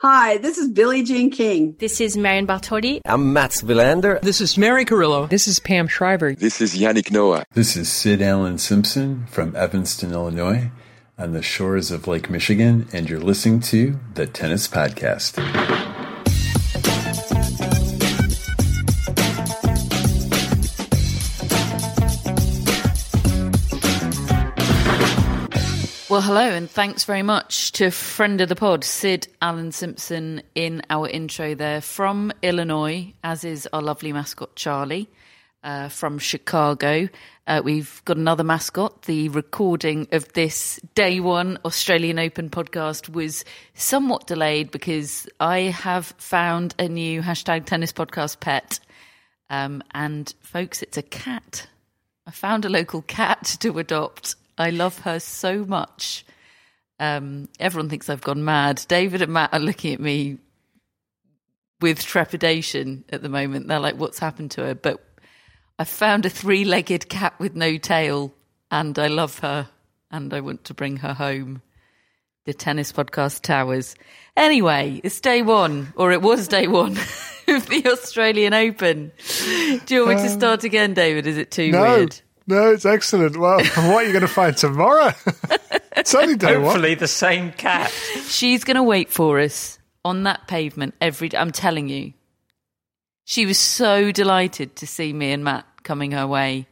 [0.00, 1.74] Hi, this is Billie Jean King.
[1.80, 3.00] This is Marion Bartoli.
[3.04, 4.20] I'm Mats Wilander.
[4.20, 5.26] This is Mary Carillo.
[5.26, 6.36] This is Pam Shriver.
[6.36, 7.44] This is Yannick Noah.
[7.54, 10.70] This is Sid Allen Simpson from Evanston, Illinois,
[11.18, 15.36] on the shores of Lake Michigan, and you're listening to the Tennis Podcast.
[26.10, 30.80] Well, hello, and thanks very much to friend of the pod, Sid Allen Simpson, in
[30.88, 35.10] our intro there from Illinois, as is our lovely mascot, Charlie,
[35.62, 37.10] uh, from Chicago.
[37.46, 39.02] Uh, we've got another mascot.
[39.02, 46.06] The recording of this day one Australian Open podcast was somewhat delayed because I have
[46.16, 48.80] found a new hashtag tennis podcast pet.
[49.50, 51.68] Um, and folks, it's a cat.
[52.26, 56.24] I found a local cat to adopt I love her so much.
[57.00, 58.84] Um, everyone thinks I've gone mad.
[58.88, 60.38] David and Matt are looking at me
[61.80, 63.68] with trepidation at the moment.
[63.68, 64.74] They're like, what's happened to her?
[64.74, 65.00] But
[65.78, 68.34] I found a three legged cat with no tail,
[68.70, 69.68] and I love her,
[70.10, 71.62] and I want to bring her home.
[72.46, 73.94] The Tennis Podcast Towers.
[74.34, 76.92] Anyway, it's day one, or it was day one
[77.48, 79.12] of the Australian Open.
[79.84, 81.26] Do you want me to um, start again, David?
[81.26, 81.82] Is it too no.
[81.82, 82.20] weird?
[82.48, 83.36] No, it's excellent.
[83.36, 85.12] Well, what are you going to find tomorrow?
[85.96, 86.98] it's only day Hopefully, one.
[86.98, 87.90] the same cat.
[88.26, 91.36] She's going to wait for us on that pavement every day.
[91.36, 92.14] I'm telling you.
[93.24, 96.66] She was so delighted to see me and Matt coming her way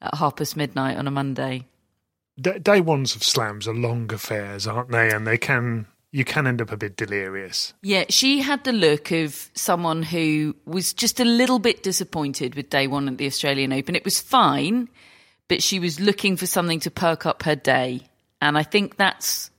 [0.00, 1.66] at half past midnight on a Monday.
[2.40, 5.10] day ones of slams are long affairs, aren't they?
[5.10, 7.74] And they can you can end up a bit delirious.
[7.82, 12.70] Yeah, she had the look of someone who was just a little bit disappointed with
[12.70, 13.94] day one at the Australian Open.
[13.94, 14.88] It was fine
[15.48, 18.02] but she was looking for something to perk up her day.
[18.40, 19.50] And I think that's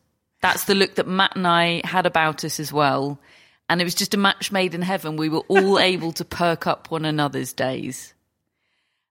[0.42, 3.20] that's the look that Matt and I had about us as well.
[3.68, 5.18] And it was just a match made in heaven.
[5.18, 8.14] We were all able to perk up one another's days.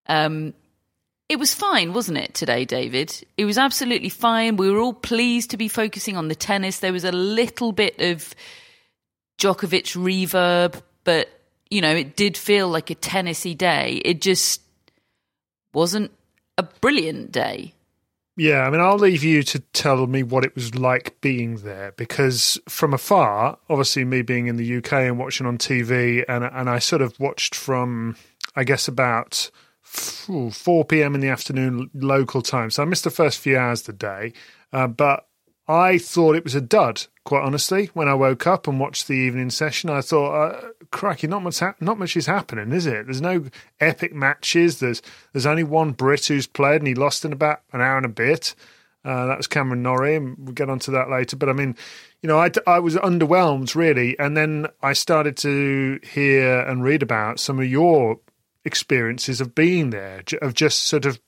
[0.07, 0.55] Um,
[1.29, 3.13] it was fine, wasn't it, today, David?
[3.37, 4.57] It was absolutely fine.
[4.57, 6.79] We were all pleased to be focusing on the tennis.
[6.79, 8.35] There was a little bit of
[9.39, 11.29] Djokovic reverb, but,
[11.71, 14.01] you know, it did feel like a tennisy day.
[14.03, 14.63] It just
[15.75, 16.11] wasn't
[16.59, 17.73] a brilliant day.
[18.37, 21.93] Yeah, I mean, I'll leave you to tell me what it was like being there
[21.97, 26.71] because from afar, obviously, me being in the UK and watching on TV, and and
[26.71, 28.17] I sort of watched from,
[28.55, 29.51] I guess, about
[29.83, 31.15] 4 p.m.
[31.15, 32.71] in the afternoon local time.
[32.71, 34.33] So I missed the first few hours of the day,
[34.73, 35.28] uh, but
[35.69, 37.91] I thought it was a dud, quite honestly.
[37.93, 41.59] When I woke up and watched the evening session, I thought, uh, "Cracky, not much,
[41.59, 43.05] ha- not much is happening, is it?
[43.05, 43.45] There's no
[43.79, 44.81] epic matches.
[44.81, 45.03] There's
[45.33, 48.11] there's only one Brit who's played, and he lost in about an hour and a
[48.11, 48.55] bit.
[49.05, 51.37] Uh, that was Cameron Norrie, and we'll get onto that later.
[51.37, 51.77] But I mean,
[52.23, 57.03] you know, I, I was underwhelmed really, and then I started to hear and read
[57.03, 58.21] about some of your
[58.65, 61.21] experiences of being there, of just sort of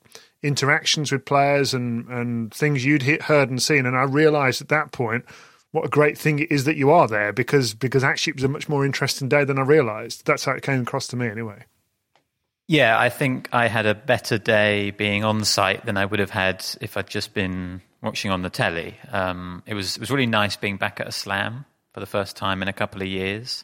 [0.43, 3.85] interactions with players and, and things you'd hit, heard and seen.
[3.85, 5.25] And I realised at that point
[5.71, 8.43] what a great thing it is that you are there because because actually it was
[8.43, 10.25] a much more interesting day than I realised.
[10.25, 11.63] That's how it came across to me anyway.
[12.67, 16.29] Yeah, I think I had a better day being on site than I would have
[16.29, 18.97] had if I'd just been watching on the telly.
[19.11, 22.35] Um, it was it was really nice being back at a slam for the first
[22.35, 23.63] time in a couple of years.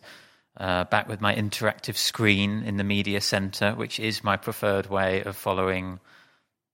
[0.56, 5.22] Uh, back with my interactive screen in the media centre, which is my preferred way
[5.22, 6.00] of following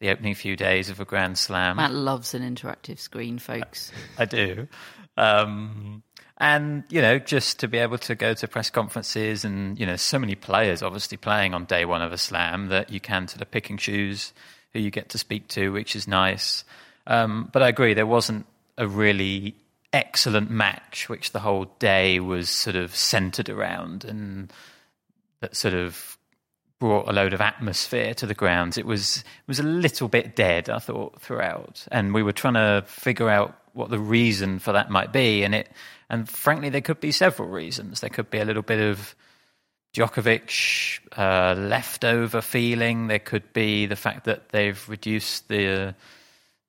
[0.03, 1.77] the opening few days of a Grand Slam.
[1.77, 3.89] Matt loves an interactive screen, folks.
[4.17, 4.67] I do.
[5.15, 6.03] Um,
[6.37, 9.95] and, you know, just to be able to go to press conferences and, you know,
[9.95, 13.41] so many players obviously playing on day one of a slam that you can sort
[13.41, 14.33] of pick and choose
[14.73, 16.65] who you get to speak to, which is nice.
[17.07, 18.45] Um, but I agree, there wasn't
[18.77, 19.55] a really
[19.93, 24.51] excellent match, which the whole day was sort of centered around, and
[25.39, 26.17] that sort of
[26.83, 28.77] brought a load of atmosphere to the grounds.
[28.77, 32.55] It was it was a little bit dead, I thought, throughout, and we were trying
[32.55, 35.69] to figure out what the reason for that might be, and it
[36.09, 38.01] and frankly, there could be several reasons.
[38.01, 39.15] There could be a little bit of
[39.95, 43.07] Djokovic uh, leftover feeling.
[43.07, 45.95] There could be the fact that they've reduced the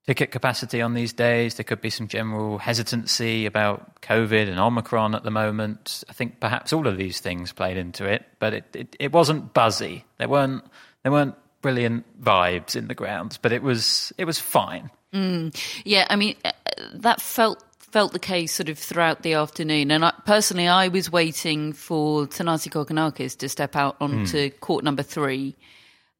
[0.07, 1.55] ticket capacity on these days.
[1.55, 6.05] There could be some general hesitancy about COVID and Omicron at the moment.
[6.09, 9.55] I think perhaps all of these things played into it, but it, it, it wasn't
[9.55, 10.05] buzzy.
[10.19, 10.65] There weren't
[11.03, 14.91] there weren't brilliant vibes in the grounds, but it was it was fine.
[15.13, 15.57] Mm.
[15.85, 16.53] Yeah, I mean uh,
[16.95, 17.65] that felt
[17.95, 19.93] felt the case sort of throughout the afternoon.
[19.93, 24.61] And I, personally, I was waiting for Thanasi Kokkinakis to step out onto mm.
[24.61, 25.55] court number three,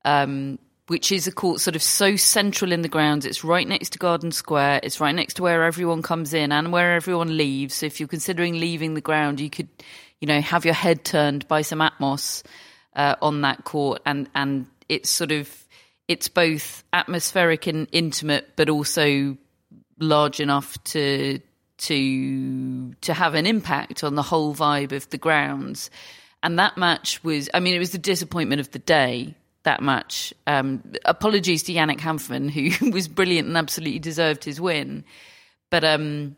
[0.05, 3.25] um, which is a court sort of so central in the grounds.
[3.25, 4.81] It's right next to Garden Square.
[4.83, 7.75] It's right next to where everyone comes in and where everyone leaves.
[7.75, 9.69] So if you're considering leaving the ground, you could,
[10.21, 12.43] you know, have your head turned by some atmos
[12.95, 15.65] uh, on that court, and and it's sort of
[16.07, 19.37] it's both atmospheric and intimate, but also
[19.99, 21.41] large enough to
[21.79, 25.91] to to have an impact on the whole vibe of the grounds.
[26.43, 29.35] And that match was, I mean, it was the disappointment of the day.
[29.65, 30.33] That much.
[30.47, 35.05] Um, apologies to Yannick Hanfmann, who was brilliant and absolutely deserved his win.
[35.71, 36.37] But um,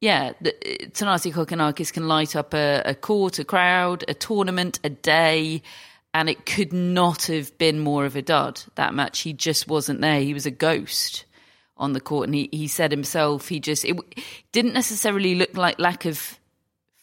[0.00, 5.62] yeah, Thanasi Kokkinakis can light up a, a court, a crowd, a tournament, a day,
[6.14, 8.62] and it could not have been more of a dud.
[8.76, 10.20] That match, he just wasn't there.
[10.20, 11.24] He was a ghost
[11.76, 13.96] on the court, and he, he said himself he just it
[14.52, 16.38] didn't necessarily look like lack of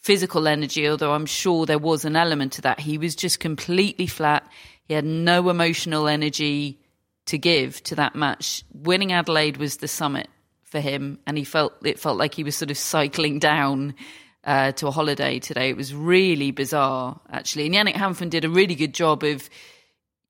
[0.01, 2.79] physical energy, although I'm sure there was an element to that.
[2.79, 4.47] He was just completely flat.
[4.85, 6.79] He had no emotional energy
[7.25, 8.63] to give to that match.
[8.73, 10.27] Winning Adelaide was the summit
[10.63, 13.95] for him, and he felt it felt like he was sort of cycling down.
[14.43, 15.71] Uh, to a holiday today.
[15.71, 17.65] It was really bizarre, actually.
[17.65, 19.49] And Yannick Hanfmann did a really good job of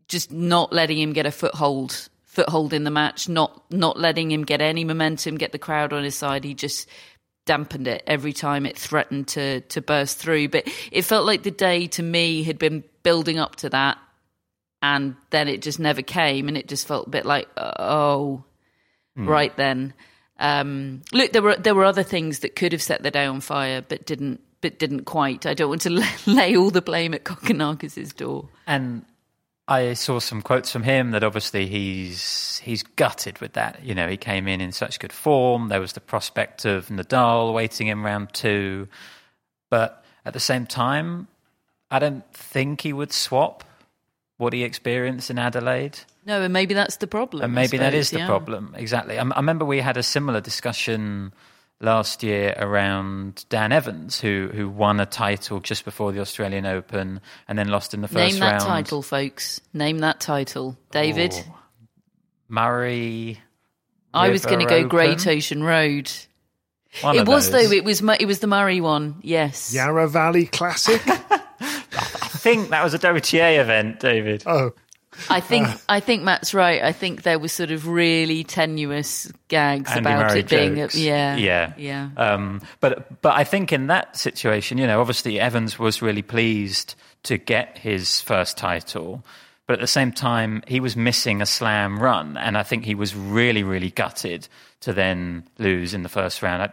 [0.07, 4.43] just not letting him get a foothold foothold in the match, not not letting him
[4.43, 6.43] get any momentum, get the crowd on his side.
[6.43, 6.87] He just
[7.45, 10.49] dampened it every time it threatened to to burst through.
[10.49, 13.97] But it felt like the day to me had been building up to that,
[14.81, 18.43] and then it just never came, and it just felt a bit like oh,
[19.17, 19.27] mm.
[19.27, 19.93] right then.
[20.37, 23.41] Um, look, there were there were other things that could have set the day on
[23.41, 25.45] fire, but didn't but didn't quite.
[25.45, 28.49] I don't want to lay all the blame at Kokkinakis's door.
[28.67, 29.05] And
[29.67, 33.83] I saw some quotes from him that obviously he's he's gutted with that.
[33.83, 35.69] You know, he came in in such good form.
[35.69, 38.87] There was the prospect of Nadal waiting in round two,
[39.69, 41.27] but at the same time,
[41.89, 43.63] I don't think he would swap
[44.37, 45.99] what he experienced in Adelaide.
[46.25, 47.43] No, and maybe that's the problem.
[47.43, 48.27] And maybe suppose, that is the yeah.
[48.27, 48.75] problem.
[48.77, 49.17] Exactly.
[49.17, 51.33] I, I remember we had a similar discussion
[51.79, 57.21] last year around Dan Evans, who who won a title just before the Australian Open
[57.47, 58.63] and then lost in the first Name that round.
[58.63, 59.61] title, folks.
[59.73, 61.33] Name that title, David.
[61.35, 61.59] Oh.
[62.47, 63.41] Murray.
[64.13, 66.09] I was going to go River Great Ocean Road.
[67.01, 67.69] One it of was those.
[67.69, 67.75] though.
[67.75, 69.17] It was it was the Murray one.
[69.21, 69.73] Yes.
[69.73, 71.01] Yarra Valley Classic.
[72.45, 74.43] I think that was a WTA event, David.
[74.45, 74.73] oh,
[75.29, 76.83] I think I think Matt's right.
[76.83, 80.73] I think there was sort of really tenuous gags Andy about Murray it being.
[80.73, 80.95] A, jokes.
[80.95, 81.35] yeah.
[81.37, 82.09] yeah, Yeah.
[82.17, 86.95] Um, but but I think in that situation, you know, obviously Evans was really pleased
[87.23, 89.23] to get his first title,
[89.67, 92.95] but at the same time, he was missing a slam run, and I think he
[92.95, 94.47] was really really gutted
[94.81, 96.69] to then lose in the first round.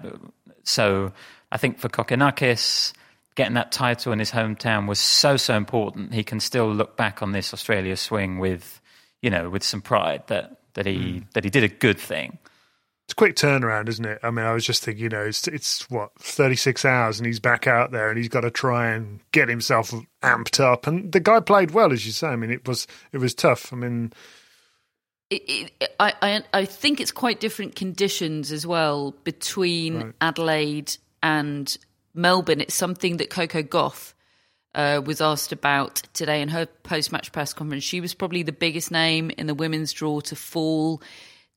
[0.64, 1.12] So
[1.50, 2.92] I think for Kokkinakis.
[3.34, 6.12] Getting that title in his hometown was so so important.
[6.12, 8.80] He can still look back on this Australia swing with,
[9.22, 11.18] you know, with some pride that that he hmm.
[11.34, 12.38] that he did a good thing.
[13.06, 14.18] it's a quick turnaround, isn't it?
[14.22, 17.26] I mean, I was just thinking, you know, it's, it's what thirty six hours, and
[17.26, 20.86] he's back out there, and he's got to try and get himself amped up.
[20.86, 22.28] And the guy played well, as you say.
[22.28, 23.72] I mean, it was it was tough.
[23.72, 24.12] I mean,
[25.30, 30.12] It, it, I, I I think it's quite different conditions as well between Right.
[30.20, 31.76] Adelaide and
[32.14, 32.60] Melbourne.
[32.60, 34.14] It's something that Coco Gauff
[34.74, 37.84] uh, was asked about today in her post-match press conference.
[37.84, 41.02] She was probably the biggest name in the women's draw to fall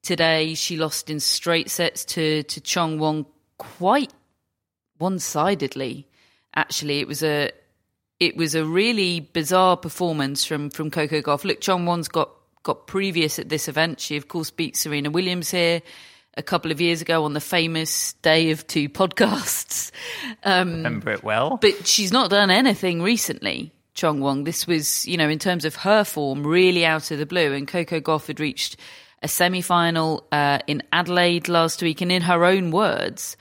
[0.03, 0.53] today.
[0.53, 3.25] She lost in straight sets to to Qiang Wang
[3.57, 4.13] quite
[4.97, 6.07] one-sidedly.
[6.55, 7.51] Actually, it was a
[8.19, 11.43] it was a really bizarre performance from from Coco Gauff.
[11.43, 12.29] Look, Qiang Wang's got
[12.63, 13.99] got previous at this event.
[13.99, 15.81] She of course beat Serena Williams here
[16.37, 19.91] a couple of years ago on the famous day of two podcasts.
[20.43, 21.57] Um, Remember it well.
[21.57, 24.43] but she's not done anything recently, Qiang Wang.
[24.43, 27.51] This was, you know, in terms of her form, really out of the blue.
[27.53, 28.77] And Coco Gauff had reached
[29.23, 32.01] a semi final uh, in Adelaide last week.
[32.01, 33.37] And in her own words,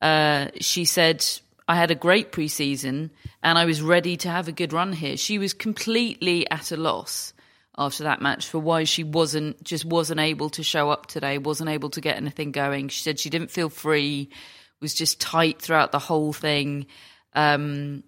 [0.00, 1.24] Uh, she said,
[1.68, 3.10] I had a great preseason
[3.42, 5.16] and I was ready to have a good run here.
[5.16, 7.32] She was completely at a loss
[7.78, 11.70] after that match for why she wasn't just wasn't able to show up today, wasn't
[11.70, 12.88] able to get anything going.
[12.88, 14.30] She said she didn't feel free,
[14.80, 16.86] was just tight throughout the whole thing.
[17.34, 18.02] Um,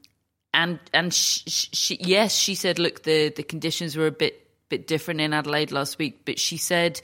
[0.55, 4.87] and and she, she, yes, she said, look, the the conditions were a bit bit
[4.87, 7.01] different in Adelaide last week, but she said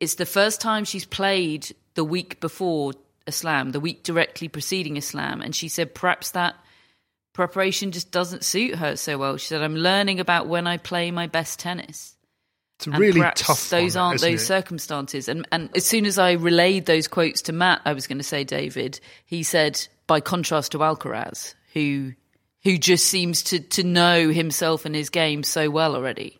[0.00, 2.92] it's the first time she's played the week before
[3.26, 6.54] a slam, the week directly preceding a slam, and she said perhaps that
[7.32, 9.36] preparation just doesn't suit her so well.
[9.36, 12.16] She said, I'm learning about when I play my best tennis.
[12.78, 13.70] It's a really tough.
[13.70, 14.46] Those one, aren't those it?
[14.46, 15.28] circumstances.
[15.28, 18.24] And and as soon as I relayed those quotes to Matt, I was going to
[18.24, 18.98] say David.
[19.24, 22.12] He said, by contrast to Alcaraz, who
[22.64, 26.38] who just seems to to know himself and his game so well already.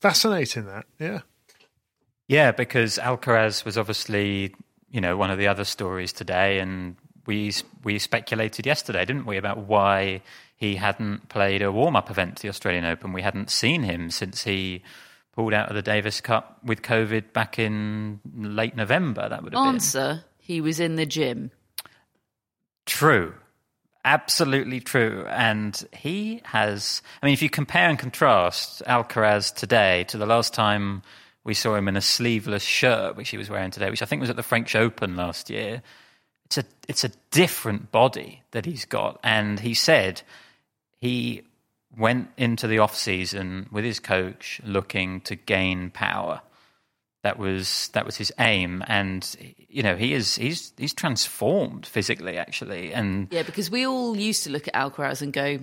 [0.00, 1.20] Fascinating that, yeah.
[2.26, 4.54] Yeah, because Alcaraz was obviously,
[4.90, 7.52] you know, one of the other stories today, and we
[7.82, 10.22] we speculated yesterday, didn't we, about why
[10.56, 13.12] he hadn't played a warm up event to the Australian Open.
[13.12, 14.82] We hadn't seen him since he
[15.34, 19.28] pulled out of the Davis Cup with COVID back in late November.
[19.28, 20.24] That would have Answer: been.
[20.38, 21.50] He was in the gym.
[22.86, 23.34] True.
[24.04, 25.24] Absolutely true.
[25.28, 30.52] And he has, I mean, if you compare and contrast Alcaraz today to the last
[30.52, 31.02] time
[31.42, 34.20] we saw him in a sleeveless shirt, which he was wearing today, which I think
[34.20, 35.82] was at the French Open last year,
[36.46, 39.18] it's a, it's a different body that he's got.
[39.22, 40.22] And he said
[40.98, 41.42] he
[41.96, 46.40] went into the off season with his coach looking to gain power.
[47.22, 49.34] That was that was his aim, and
[49.70, 54.44] you know he is he's he's transformed physically actually, and yeah, because we all used
[54.44, 55.58] to look at Alcaraz and go,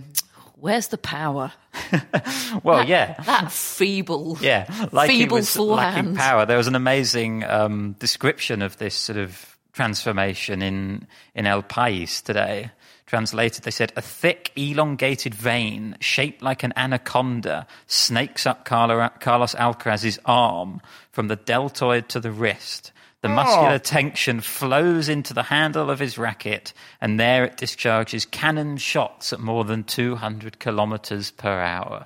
[0.55, 1.51] "Where's the power?"
[2.63, 6.47] well, that, yeah, that feeble, yeah, like feeble was lacking power.
[6.47, 12.21] There was an amazing um, description of this sort of transformation in in El País
[12.23, 12.71] today
[13.11, 20.17] Translated, they said, a thick, elongated vein shaped like an anaconda snakes up Carlos Alcaraz's
[20.23, 20.79] arm
[21.11, 22.93] from the deltoid to the wrist.
[23.19, 23.33] The oh.
[23.33, 29.33] muscular tension flows into the handle of his racket, and there it discharges cannon shots
[29.33, 32.05] at more than 200 kilometers per hour.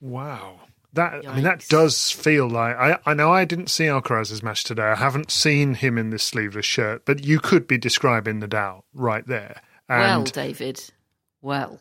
[0.00, 0.60] Wow.
[0.94, 4.62] That I mean, that does feel like I, I know I didn't see Alcaraz's match
[4.62, 4.84] today.
[4.84, 9.26] I haven't seen him in this sleeveless shirt, but you could be describing Nadal right
[9.26, 9.60] there.
[9.88, 10.80] And well, David.
[11.42, 11.80] Well.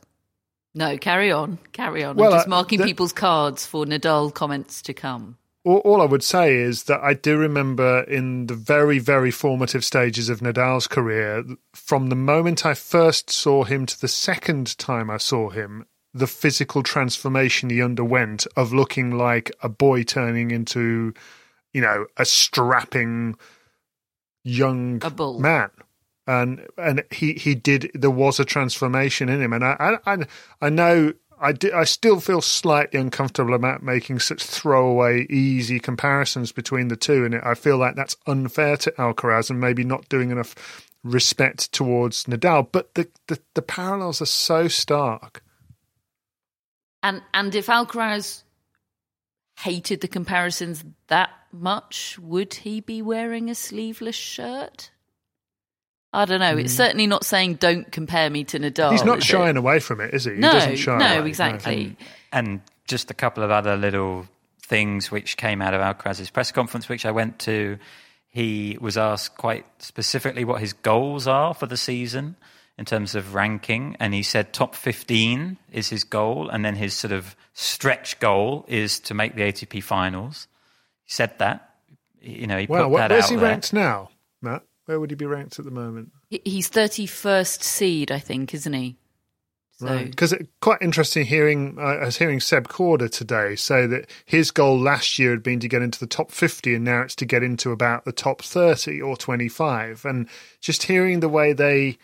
[0.74, 1.60] No, carry on.
[1.72, 2.16] Carry on.
[2.16, 5.38] Well, I'm just uh, marking the, people's cards for Nadal comments to come.
[5.64, 9.86] All, all, I would say is that I do remember in the very, very formative
[9.86, 15.12] stages of Nadal's career, from the moment I first saw him to the second time
[15.12, 21.14] I saw him, the physical transformation he underwent of looking like a boy turning into,
[21.74, 23.36] you know, a strapping
[24.44, 25.00] young
[25.42, 25.70] man
[26.28, 30.18] and and he he did there was a transformation in him and i i
[30.62, 36.54] i know I, do, I still feel slightly uncomfortable about making such throwaway, easy comparisons
[36.54, 40.32] between the two, and I feel like that's unfair to Alcaraz and maybe not doing
[40.32, 40.56] enough
[41.04, 42.70] respect towards Nadal.
[42.72, 45.44] But the, the, the parallels are so stark.
[47.04, 48.44] And and if Alcaraz
[49.60, 54.90] hated the comparisons that much, would he be wearing a sleeveless shirt?
[56.14, 56.58] I don't know.
[56.58, 56.78] It's hmm.
[56.78, 58.92] certainly not saying don't compare me to Nadal.
[58.92, 59.58] He's not shying it?
[59.58, 60.32] away from it, is he?
[60.32, 61.28] No, he doesn't shy no, away.
[61.28, 61.98] exactly.
[62.32, 64.28] And, and, just a couple of other little
[64.62, 67.78] things which came out of Alcaraz's press conference, which I went to.
[68.28, 72.36] He was asked quite specifically what his goals are for the season
[72.78, 76.94] in terms of ranking, and he said top 15 is his goal, and then his
[76.94, 80.48] sort of stretch goal is to make the ATP finals.
[81.04, 81.70] He said that.
[82.22, 83.50] You know, he well, put that where's out he there.
[83.50, 84.10] ranked now,
[84.42, 84.64] Matt?
[84.86, 86.12] Where would he be ranked at the moment?
[86.30, 88.98] He's 31st seed, I think, isn't he?
[89.78, 89.88] So.
[89.88, 90.10] Right.
[90.10, 94.80] Because quite interesting hearing, uh, I was hearing Seb Korda today say that his goal
[94.80, 97.44] last year had been to get into the top 50 and now it's to get
[97.44, 100.06] into about the top 30 or 25.
[100.06, 100.30] And
[100.62, 101.98] just hearing the way they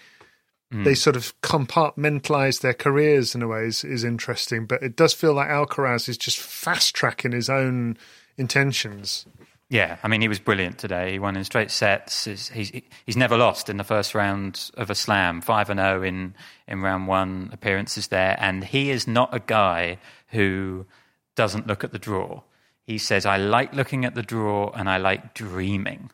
[0.73, 0.83] mm.
[0.83, 4.65] they sort of compartmentalize their careers in a way is, is interesting.
[4.65, 7.97] But it does feel like Alcaraz is just fast tracking his own
[8.37, 9.25] intentions.
[9.69, 11.11] Yeah, I mean, he was brilliant today.
[11.11, 12.25] He won in straight sets.
[12.25, 12.71] He's, he's,
[13.05, 16.33] he's never lost in the first round of a slam, 5 and 0 in,
[16.67, 18.35] in round one appearances there.
[18.39, 19.99] And he is not a guy
[20.29, 20.87] who
[21.35, 22.41] doesn't look at the draw.
[22.81, 26.09] He says, I like looking at the draw and I like dreaming.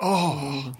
[0.00, 0.74] Oh.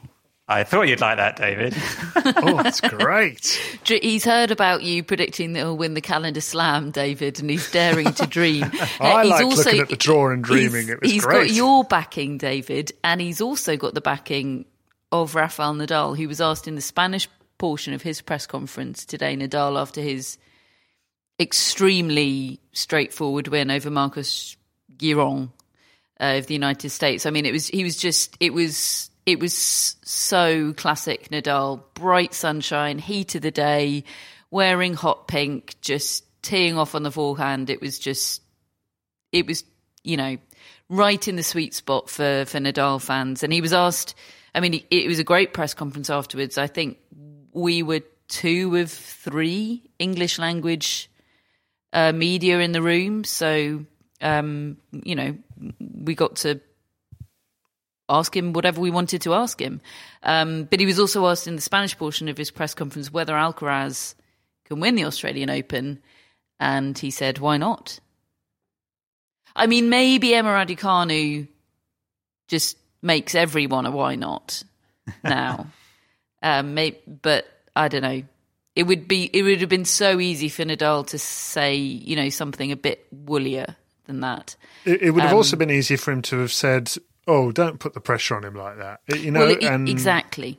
[0.50, 1.76] I thought you'd like that, David.
[2.16, 3.80] oh, that's great.
[3.84, 8.12] He's heard about you predicting that he'll win the calendar slam, David, and he's daring
[8.14, 8.64] to dream.
[9.00, 10.88] I he's like also, looking at the draw and dreaming.
[10.88, 11.46] It was he's great.
[11.46, 14.64] got your backing, David, and he's also got the backing
[15.12, 17.28] of Rafael Nadal, who was asked in the Spanish
[17.58, 20.36] portion of his press conference today, Nadal, after his
[21.38, 24.56] extremely straightforward win over Marcos
[24.96, 25.50] Giron
[26.20, 27.24] uh, of the United States.
[27.24, 32.34] I mean, it was he was just it was it was so classic Nadal, bright
[32.34, 34.04] sunshine, heat of the day,
[34.50, 37.70] wearing hot pink, just teeing off on the forehand.
[37.70, 38.42] It was just
[39.32, 39.64] it was
[40.02, 40.38] you know
[40.88, 43.42] right in the sweet spot for for Nadal fans.
[43.42, 44.14] And he was asked.
[44.52, 46.58] I mean, it was a great press conference afterwards.
[46.58, 46.98] I think
[47.52, 51.08] we were two of three English language
[51.92, 53.84] uh, media in the room, so
[54.20, 55.36] um, you know
[55.78, 56.60] we got to
[58.10, 59.80] ask him whatever we wanted to ask him.
[60.22, 63.32] Um, but he was also asked in the Spanish portion of his press conference whether
[63.34, 64.14] Alcaraz
[64.66, 66.00] can win the Australian Open,
[66.58, 68.00] and he said, "Why not?"
[69.56, 71.48] I mean, maybe Emma Raducanu
[72.48, 74.62] just makes everyone a why not
[75.24, 75.66] now.
[76.42, 78.22] um, may, but I don't know.
[78.76, 82.28] It would be it would have been so easy for Nadal to say you know
[82.28, 83.76] something a bit woollier
[84.06, 84.56] than that.
[84.84, 86.92] It, it would have Um, also been easier for him to have said,
[87.30, 90.58] "Oh, don't put the pressure on him like that." You know, well, e- and exactly.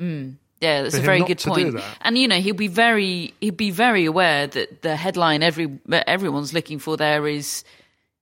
[0.00, 0.36] Mm.
[0.60, 1.74] Yeah, that's a very good point.
[2.02, 6.54] And you know, he'll be very he'll be very aware that the headline every everyone's
[6.54, 7.64] looking for there is,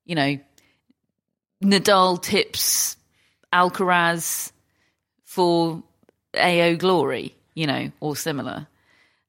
[0.07, 0.39] you know,
[1.63, 2.97] Nadal tips
[3.53, 4.53] Alcaraz
[5.25, 5.83] for
[6.35, 8.67] AO glory, you know, or similar.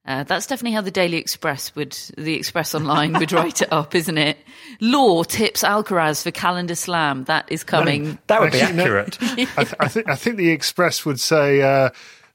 [0.04, 3.94] Uh, that's definitely how the Daily Express would, the Express Online would write it up,
[3.94, 4.36] isn't it?
[4.80, 7.24] Law tips Alcaraz for calendar slam.
[7.24, 8.18] That is coming.
[8.26, 8.82] That would be Actually, no.
[8.82, 9.18] accurate.
[9.22, 11.90] I, th- I, think I think the Express would say uh,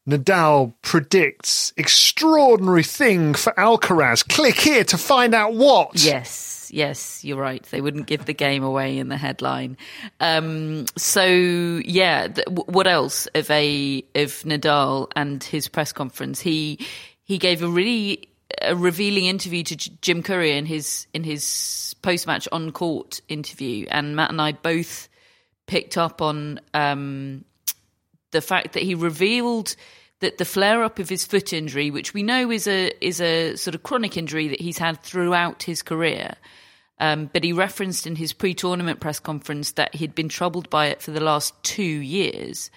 [0.07, 4.25] Nadal predicts extraordinary thing for Alcaraz.
[4.25, 6.01] Click here to find out what.
[6.01, 7.63] Yes, yes, you're right.
[7.63, 9.75] They wouldn't give the game away in the headline.
[10.21, 16.39] Um, so yeah, th- what else of a of Nadal and his press conference?
[16.39, 16.79] He
[17.27, 18.29] he gave a really
[18.61, 23.21] a revealing interview to J- Jim Courier in his in his post match on court
[23.27, 25.09] interview, and Matt and I both
[25.67, 27.43] picked up on um,
[28.31, 29.75] the fact that he revealed
[30.21, 33.57] that the flare up of his foot injury, which we know is a is a
[33.57, 36.33] sort of chronic injury that he's had throughout his career,
[36.99, 41.01] um, but he referenced in his pre-tournament press conference that he'd been troubled by it
[41.01, 42.71] for the last two years.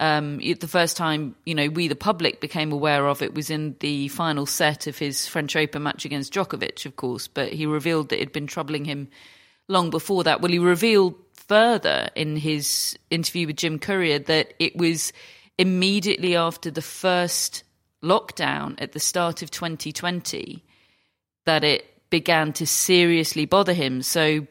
[0.00, 3.76] Um, the first time, you know, we the public became aware of it was in
[3.80, 7.28] the final set of his French Open match against Djokovic, of course.
[7.28, 9.08] But he revealed that it had been troubling him
[9.68, 10.40] long before that.
[10.40, 15.12] Well, he revealed further in his interview with Jim Courier that it was
[15.58, 17.62] immediately after the first
[18.02, 20.64] lockdown at the start of 2020
[21.44, 24.00] that it began to seriously bother him.
[24.00, 24.46] So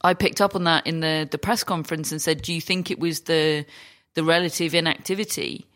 [0.00, 2.90] I picked up on that in the, the press conference and said, "Do you think
[2.90, 3.66] it was the
[4.14, 5.66] the relative inactivity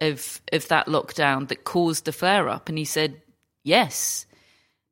[0.00, 3.20] of of that lockdown that caused the flare up?" And he said,
[3.64, 4.26] "Yes,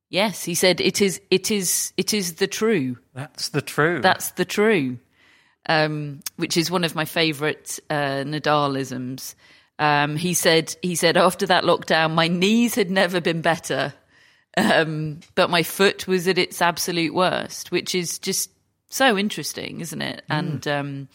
[0.09, 2.99] yes." He said, "It is, it is, it is the true.
[3.15, 4.99] That's the true That's the true."
[5.69, 9.35] Um, which is one of my favourite uh, Nadalisms.
[9.81, 13.93] Um, he said, he said after that lockdown, my knees had never been better
[14.57, 18.51] um, but my foot was at its absolute worst, which is just
[18.89, 20.23] so interesting, isn't it?
[20.31, 21.09] And um,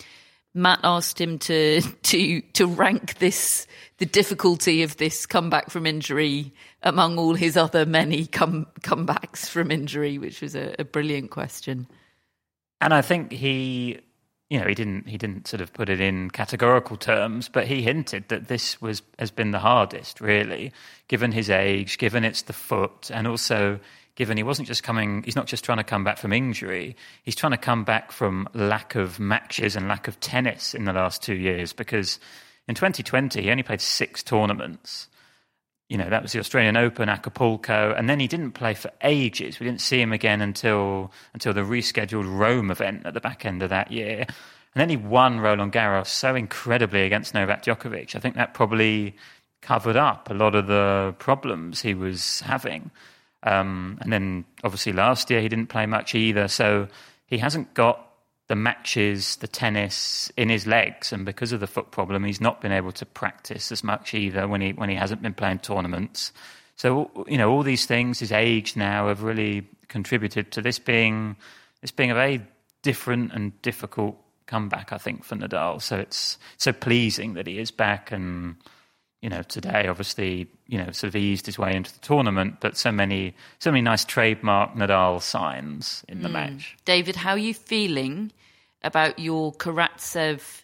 [0.54, 6.54] Matt asked him to to to rank this the difficulty of this comeback from injury
[6.84, 11.88] among all his other many come comebacks from injury, which was a, a brilliant question.
[12.82, 14.00] And I think he,
[14.50, 17.84] you know, he didn't he didn't sort of put it in categorical terms, but he
[17.84, 20.74] hinted that this was has been the hardest, really,
[21.08, 23.80] given his age, given it's the foot, and also
[24.22, 25.24] given he wasn't just coming.
[25.24, 26.96] He's not just trying to come back from injury.
[27.24, 30.94] He's trying to come back from lack of matches and lack of tennis in the
[30.94, 31.74] last two years.
[31.74, 32.20] Because
[32.68, 35.08] in 2020 he only played six tournaments
[35.90, 39.60] you know, that was the Australian Open, Acapulco, and then he didn't play for ages.
[39.60, 43.62] We didn't see him again until until the rescheduled Rome event at the back end
[43.62, 44.20] of that year.
[44.20, 48.16] And then he won Roland Garros so incredibly against Novak Djokovic.
[48.16, 49.18] I think that probably
[49.62, 52.90] covered up a lot of the problems he was having.
[53.44, 56.48] Um, and then obviously last year he didn't play much either.
[56.48, 56.88] So
[57.26, 58.08] he hasn't got
[58.52, 62.60] the matches, the tennis in his legs, and because of the foot problem, he's not
[62.60, 66.34] been able to practice as much either when he when he hasn't been playing tournaments.
[66.76, 71.38] So you know all these things, his age now, have really contributed to this being
[71.80, 72.42] this being a very
[72.82, 75.82] different and difficult comeback, I think, for Nadal.
[75.82, 78.58] So it's so pleasing that he is back and.
[79.22, 82.76] You know, today obviously, you know, sort of eased his way into the tournament, but
[82.76, 86.76] so many, so many nice trademark Nadal signs in the match.
[86.86, 88.32] David, how are you feeling
[88.84, 90.64] about your Karatsev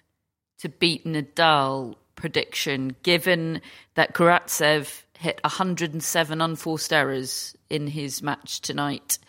[0.60, 3.62] to beat Nadal prediction, given
[3.96, 9.20] that Karatsev hit 107 unforced errors in his match tonight.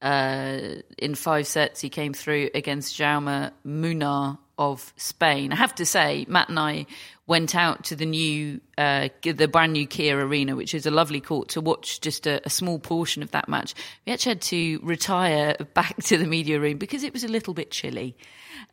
[0.00, 5.52] Uh, in five sets, he came through against Jaume Munar of Spain.
[5.52, 6.86] I have to say, Matt and I
[7.26, 11.20] went out to the new, uh, the brand new Kia Arena, which is a lovely
[11.20, 13.74] court, to watch just a, a, small portion of that match.
[14.06, 17.54] We actually had to retire back to the media room because it was a little
[17.54, 18.14] bit chilly.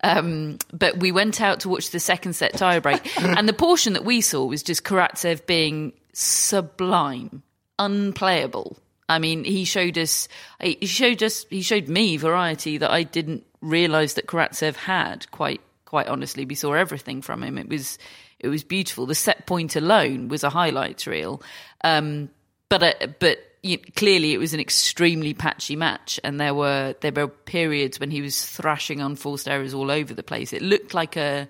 [0.04, 4.04] Um, but we went out to watch the second set tiebreak, and the portion that
[4.04, 7.44] we saw was just Karatsev being sublime,
[7.80, 8.78] unplayable.
[9.08, 10.28] I mean, he showed us,
[10.62, 15.30] he showed us, he showed me variety that I didn't realise that Karatsev had.
[15.32, 17.58] Quite, quite honestly, we saw everything from him.
[17.58, 17.98] It was,
[18.41, 19.06] it was beautiful.
[19.06, 21.41] The set point alone was a highlights reel.
[21.84, 22.30] Um,
[22.69, 27.12] but, uh, but you, clearly it was an extremely patchy match, and there were there
[27.12, 30.51] were periods when he was thrashing unforced errors all over the place.
[30.51, 31.47] It looked like a,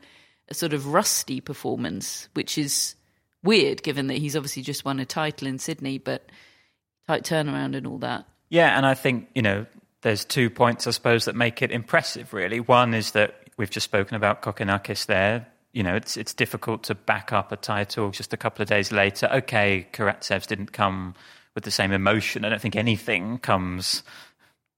[0.50, 2.96] a sort of rusty performance, which is
[3.44, 6.30] weird given that he's obviously just won a title in Sydney, but
[7.08, 8.26] tight turnaround and all that.
[8.50, 9.66] Yeah, and I think, you know,
[10.02, 12.60] there's two points, I suppose, that make it impressive, really.
[12.60, 15.48] One is that we've just spoken about Kokkinakis there.
[15.74, 18.92] You know, it's it's difficult to back up a title just a couple of days
[18.92, 19.30] later.
[19.32, 21.16] Okay, Karatsev's didn't come
[21.56, 22.46] with the same emotion.
[22.46, 24.04] I don't think anything comes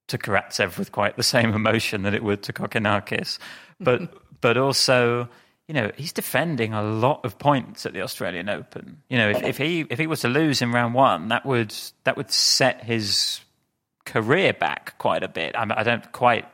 [0.08, 3.40] to Karatsev with quite the same emotion that it would to Kokkinakis.
[3.80, 5.30] But but also
[5.68, 9.02] you know, he's defending a lot of points at the Australian Open.
[9.10, 11.74] You know, if, if he if he was to lose in round one, that would
[12.04, 13.40] that would set his
[14.06, 15.56] career back quite a bit.
[15.56, 16.46] I, I don't quite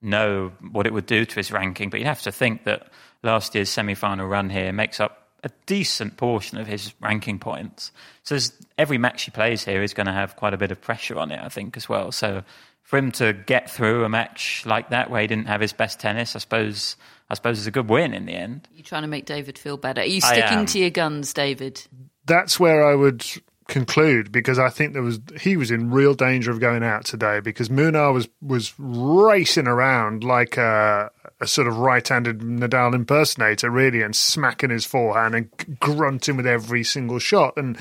[0.00, 2.88] know what it would do to his ranking, but you'd have to think that
[3.24, 7.92] last year's semi-final run here makes up a decent portion of his ranking points.
[8.22, 8.38] So
[8.78, 11.30] every match he plays here is going to have quite a bit of pressure on
[11.30, 12.12] it, I think, as well.
[12.12, 12.42] So
[12.82, 16.00] for him to get through a match like that where he didn't have his best
[16.00, 16.96] tennis, I suppose
[17.30, 18.68] I suppose it's a good win in the end.
[18.72, 20.02] You're trying to make David feel better.
[20.02, 21.82] Are you sticking to your guns, David?
[22.26, 23.24] That's where I would
[23.68, 27.40] conclude because I think there was he was in real danger of going out today
[27.40, 31.10] because Munar was was racing around like a,
[31.44, 36.82] a sort of right-handed Nadal impersonator, really, and smacking his forehand and grunting with every
[36.82, 37.56] single shot.
[37.56, 37.78] And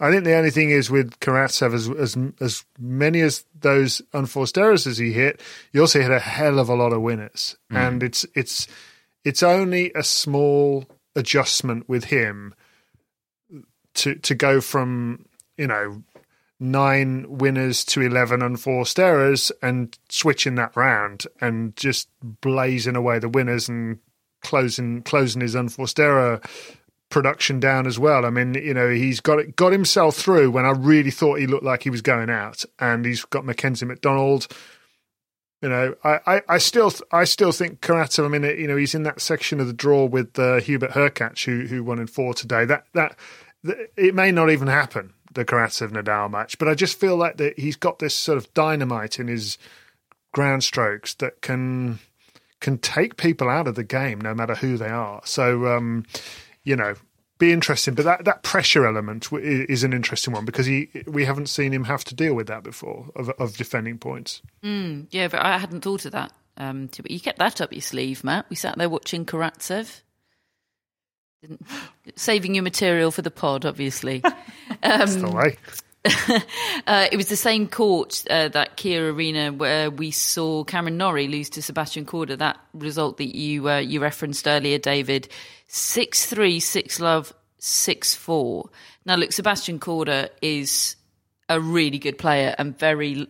[0.00, 4.58] I think the only thing is with Karatsev, as, as as many as those unforced
[4.58, 5.40] errors as he hit,
[5.72, 7.76] he also hit a hell of a lot of winners, mm.
[7.76, 8.66] and it's it's
[9.24, 12.54] it's only a small adjustment with him
[13.94, 15.24] to to go from
[15.56, 16.02] you know
[16.64, 23.28] nine winners to 11 unforced errors and switching that round and just blazing away the
[23.28, 23.98] winners and
[24.42, 26.40] closing closing his unforced error
[27.10, 28.26] production down as well.
[28.26, 31.64] I mean, you know, he's got got himself through when I really thought he looked
[31.64, 34.48] like he was going out, and he's got Mackenzie McDonald
[35.62, 38.26] you know, I, I, I, still I still think Karatsev.
[38.26, 41.42] I mean, you know, he's in that section of the draw with uh, Hubert Hurkacz,
[41.46, 42.66] who who won in four today.
[42.66, 43.16] That that
[43.96, 47.58] it may not even happen the Karatsev Nadal match, but I just feel like that
[47.58, 49.58] he's got this sort of dynamite in his
[50.32, 51.98] ground strokes that can
[52.60, 55.20] can take people out of the game, no matter who they are.
[55.24, 56.04] So, um,
[56.62, 56.94] you know,
[57.38, 57.94] be interesting.
[57.94, 61.84] But that, that pressure element is an interesting one because he we haven't seen him
[61.84, 64.40] have to deal with that before of, of defending points.
[64.62, 66.32] Mm, yeah, but I hadn't thought of that.
[66.56, 68.46] Um, too, but you kept that up your sleeve, Matt.
[68.48, 70.02] We sat there watching Karatsev.
[72.16, 74.22] Saving your material for the pod, obviously.
[74.82, 75.56] Um, the way.
[76.86, 81.28] uh, it was the same court, uh, that Kia Arena, where we saw Cameron Norrie
[81.28, 82.36] lose to Sebastian Korda.
[82.36, 85.28] That result that you uh, you referenced earlier, David,
[85.66, 88.68] six three, six love, six four.
[89.06, 90.96] Now, look, Sebastian Korda is
[91.48, 93.28] a really good player and very,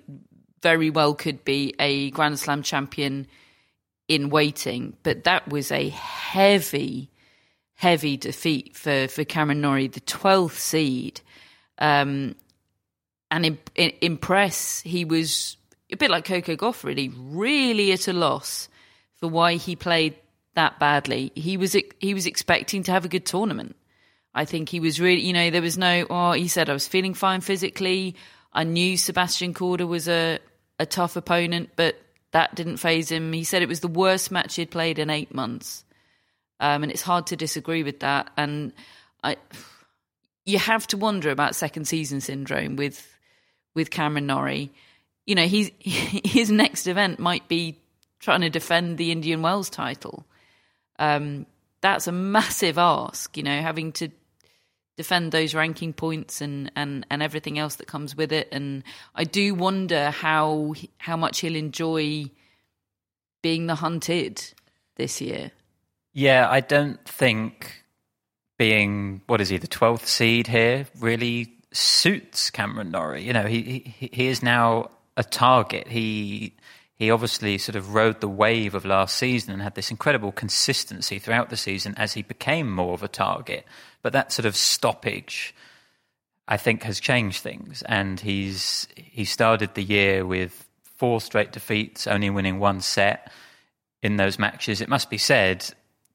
[0.62, 3.26] very well could be a Grand Slam champion
[4.08, 4.96] in waiting.
[5.02, 7.10] But that was a heavy,
[7.74, 11.20] heavy defeat for for Cameron Norrie, the twelfth seed.
[11.78, 12.36] Um,
[13.30, 14.80] and in, in, impress.
[14.80, 15.56] He was
[15.92, 18.68] a bit like Coco Gauff, really, really at a loss
[19.16, 20.16] for why he played
[20.54, 21.32] that badly.
[21.34, 23.76] He was he was expecting to have a good tournament.
[24.34, 26.06] I think he was really, you know, there was no.
[26.10, 28.16] Oh, he said I was feeling fine physically.
[28.52, 30.38] I knew Sebastian Korda was a
[30.78, 31.96] a tough opponent, but
[32.32, 33.32] that didn't phase him.
[33.32, 35.84] He said it was the worst match he'd played in eight months,
[36.60, 38.30] um, and it's hard to disagree with that.
[38.36, 38.72] And
[39.22, 39.36] I,
[40.44, 43.10] you have to wonder about second season syndrome with
[43.74, 44.70] with Cameron Norrie,
[45.26, 47.78] you know, he's, his next event might be
[48.20, 50.24] trying to defend the Indian Wells title.
[50.98, 51.46] Um,
[51.80, 54.08] that's a massive ask, you know, having to
[54.96, 58.48] defend those ranking points and, and, and everything else that comes with it.
[58.52, 62.30] And I do wonder how how much he'll enjoy
[63.42, 64.42] being the hunted
[64.96, 65.50] this year.
[66.14, 67.84] Yeah, I don't think
[68.56, 73.24] being what is he the twelfth seed here really suits Cameron Norrie.
[73.24, 75.88] You know, he he, he is now a target.
[75.88, 76.54] He
[76.94, 81.18] he obviously sort of rode the wave of last season and had this incredible consistency
[81.18, 83.66] throughout the season as he became more of a target.
[84.00, 85.52] But that sort of stoppage,
[86.46, 87.82] I think, has changed things.
[87.82, 90.64] And he's he started the year with
[90.96, 93.32] four straight defeats, only winning one set
[94.00, 94.80] in those matches.
[94.80, 95.74] It must be said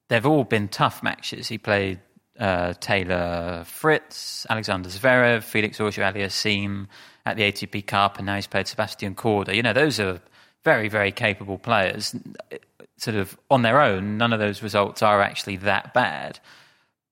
[0.10, 1.48] they've all been tough matches.
[1.48, 2.00] He played
[2.40, 6.88] uh, Taylor Fritz, Alexander Zverev, Felix Auger-Aliassime
[7.26, 9.56] at the ATP Cup, and now he's played Sebastian Korda.
[9.56, 10.20] You know, those are
[10.64, 12.16] very, very capable players.
[12.98, 16.40] Sort of on their own, none of those results are actually that bad.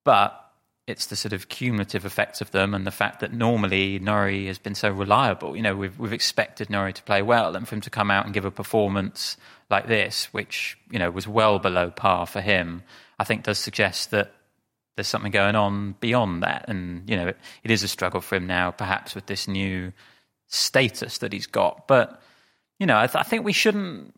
[0.04, 0.44] But
[0.88, 4.58] it's the sort of cumulative effects of them and the fact that normally Norrie has
[4.58, 5.56] been so reliable.
[5.56, 8.24] You know, we've, we've expected Norrie to play well and for him to come out
[8.24, 9.36] and give a performance
[9.70, 12.84] like this, which, you know, was well below par for him,
[13.20, 14.34] I think does suggest that
[14.96, 16.66] there's something going on beyond that.
[16.68, 19.94] And, you know, it, it is a struggle for him now, perhaps with this new
[20.48, 21.88] status that he's got.
[21.88, 22.22] But,
[22.80, 24.14] you know, I, th- I think we shouldn't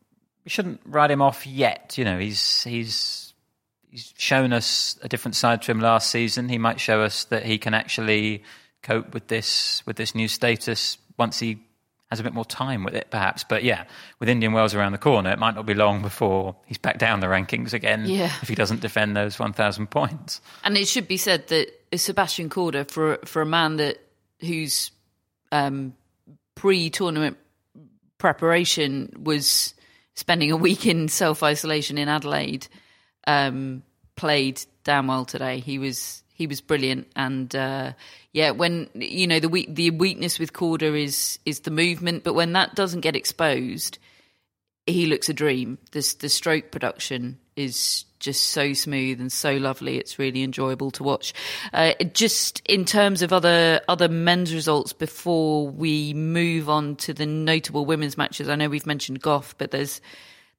[0.46, 1.98] we shouldn't write him off yet.
[1.98, 3.34] You know, he's he's
[3.90, 6.50] he's shown us a different side to him last season.
[6.50, 8.44] He might show us that he can actually
[8.82, 11.60] cope with this with this new status once he
[12.10, 13.44] has a bit more time with it, perhaps.
[13.44, 13.84] But yeah,
[14.20, 17.20] with Indian Wells around the corner, it might not be long before he's back down
[17.20, 18.32] the rankings again Yeah.
[18.42, 20.42] if he doesn't defend those 1,000 points.
[20.64, 24.00] And it should be said that Sebastian Korda, for for a man that
[24.40, 24.92] whose
[25.52, 25.94] um,
[26.56, 27.38] pre-tournament
[28.18, 29.74] preparation was
[30.16, 32.68] spending a week in self isolation in Adelaide,
[33.28, 33.84] um,
[34.16, 35.60] played damn well today.
[35.60, 37.92] He was he was brilliant, and uh,
[38.32, 42.54] yeah, when you know the the weakness with Korda is is the movement, but when
[42.54, 44.00] that doesn't get exposed,
[44.88, 45.78] he looks a dream.
[45.92, 49.98] This the stroke production is just so smooth and so lovely.
[49.98, 51.34] It's really enjoyable to watch.
[51.74, 57.26] Uh, just in terms of other other men's results, before we move on to the
[57.26, 60.00] notable women's matches, I know we've mentioned Gauff, but there's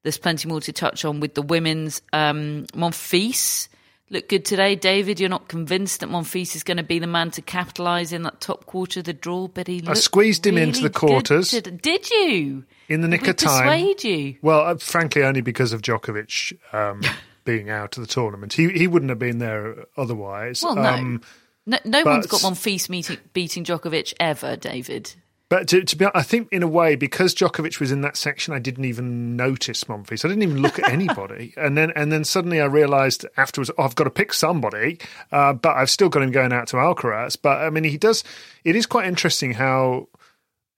[0.03, 2.03] there's plenty more to touch on with the women's.
[2.13, 3.70] Um, Monfils
[4.11, 4.75] looked good today.
[4.75, 8.23] David, you're not convinced that Monfils is going to be the man to capitalise in
[8.25, 11.51] that top quarter of the draw, but he I squeezed him really into the quarters.
[11.51, 11.71] today.
[11.81, 12.65] Did you?
[12.89, 13.63] in the nick of time.
[13.69, 14.37] Persuade you?
[14.43, 17.03] Well, uh, frankly, only because of Djokovic um,
[17.45, 18.53] being out of the tournament.
[18.53, 20.63] He he wouldn't have been there otherwise.
[20.63, 20.83] Well, no.
[20.83, 21.23] Um,
[21.67, 25.15] No, no one's but- got Monfils meeting, beating Djokovic ever, David.
[25.51, 28.55] But to, to be, I think in a way because Djokovic was in that section,
[28.55, 30.25] I didn't even notice Monfils.
[30.25, 33.83] I didn't even look at anybody, and then and then suddenly I realised afterwards, oh,
[33.83, 34.99] I've got to pick somebody.
[35.33, 37.37] Uh, but I've still got him going out to Alcaraz.
[37.41, 38.23] But I mean, he does.
[38.63, 40.09] It is quite interesting how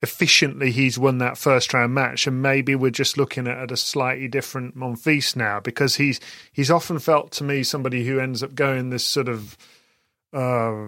[0.01, 3.77] efficiently he's won that first round match, and maybe we're just looking at, at a
[3.77, 6.19] slightly different Monfils now because he's
[6.51, 9.55] he's often felt to me somebody who ends up going this sort of.
[10.33, 10.87] Uh,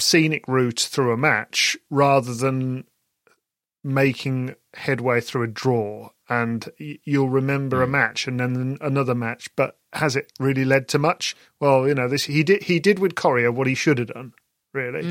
[0.00, 2.84] scenic route through a match rather than
[3.84, 9.76] making headway through a draw and you'll remember a match and then another match but
[9.92, 13.14] has it really led to much well you know this he did he did with
[13.14, 14.32] Coria what he should have done
[14.72, 15.02] really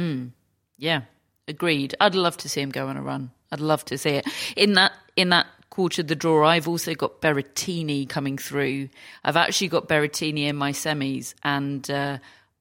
[0.77, 1.01] Yeah,
[1.47, 1.95] agreed.
[1.99, 3.31] I'd love to see him go on a run.
[3.51, 6.45] I'd love to see it in that in that quarter of the draw.
[6.45, 8.89] I've also got Berrettini coming through.
[9.23, 12.17] I've actually got Berrettini in my semis, and uh,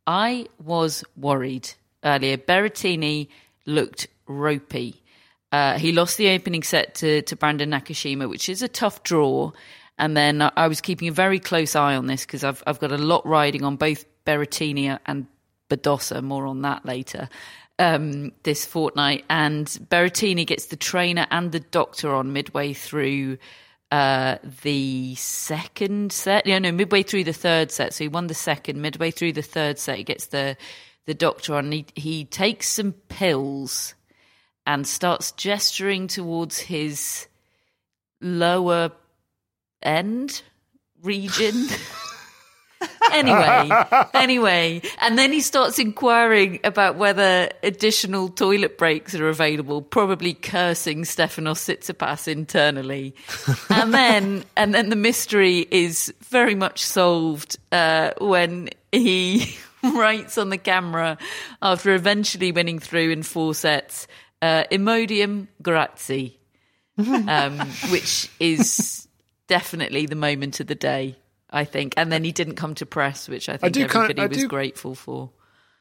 [0.06, 1.72] I was worried
[2.04, 2.36] earlier.
[2.36, 3.28] Berrettini
[3.66, 5.01] looked ropey.
[5.52, 9.52] Uh, he lost the opening set to, to Brandon Nakashima, which is a tough draw.
[9.98, 12.92] And then I was keeping a very close eye on this because I've I've got
[12.92, 15.26] a lot riding on both Berrettini and
[15.68, 16.22] Badosa.
[16.22, 17.28] More on that later.
[17.78, 23.38] Um, this fortnight, and Berrettini gets the trainer and the doctor on midway through
[23.90, 26.46] uh, the second set.
[26.46, 27.92] No, no, midway through the third set.
[27.92, 28.80] So he won the second.
[28.80, 30.56] Midway through the third set, he gets the
[31.06, 31.70] the doctor on.
[31.70, 33.94] He he takes some pills
[34.66, 37.26] and starts gesturing towards his
[38.20, 38.92] lower
[39.82, 40.42] end
[41.02, 41.66] region.
[43.12, 43.70] anyway,
[44.14, 51.02] anyway, and then he starts inquiring about whether additional toilet breaks are available, probably cursing
[51.02, 53.14] Stefanos Tsitsipas internally.
[53.70, 60.50] and then, and then the mystery is very much solved uh, when he writes on
[60.50, 61.18] the camera
[61.60, 64.06] after eventually winning through in four sets,
[64.42, 66.36] uh, "Imodium grazie,"
[66.98, 67.58] um,
[67.90, 69.08] which is
[69.48, 71.16] definitely the moment of the day.
[71.54, 74.22] I think, and then he didn't come to press, which I think do kind- everybody
[74.22, 75.30] I was do- grateful for.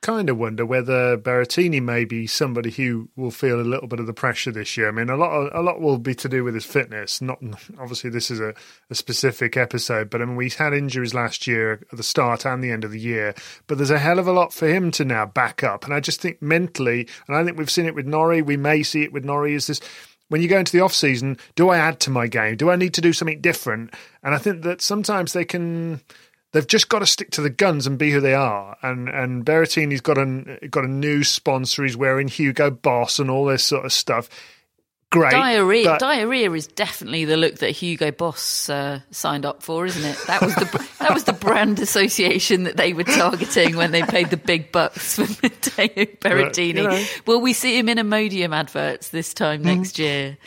[0.02, 4.08] Kind of wonder whether Berrettini may be somebody who will feel a little bit of
[4.08, 4.88] the pressure this year.
[4.88, 7.22] I mean, a lot of, a lot will be to do with his fitness.
[7.22, 7.40] Not
[7.80, 8.56] obviously this is a,
[8.90, 12.64] a specific episode, but I mean we had injuries last year at the start and
[12.64, 13.36] the end of the year.
[13.68, 16.00] But there's a hell of a lot for him to now back up, and I
[16.00, 18.42] just think mentally, and I think we've seen it with Norrie.
[18.42, 19.54] We may see it with Norrie.
[19.54, 19.80] Is this
[20.30, 21.38] when you go into the off season?
[21.56, 22.58] Do I add to my game?
[22.58, 23.94] Do I need to do something different?
[24.24, 26.02] And I think that sometimes they can
[26.52, 28.78] they've just got to stick to the guns and be who they are.
[28.82, 31.84] And and Berrettini's got a got a new sponsor.
[31.84, 34.30] He's wearing Hugo Boss and all this sort of stuff
[35.12, 35.32] great.
[35.32, 40.04] Diarrhea, but- diarrhea is definitely the look that Hugo Boss uh, signed up for, isn't
[40.04, 40.18] it?
[40.26, 44.30] That was the that was the brand association that they were targeting when they paid
[44.30, 46.68] the big bucks for Matteo Berrettini.
[46.68, 47.06] you know.
[47.28, 50.38] Will we see him in Imodium adverts this time next year?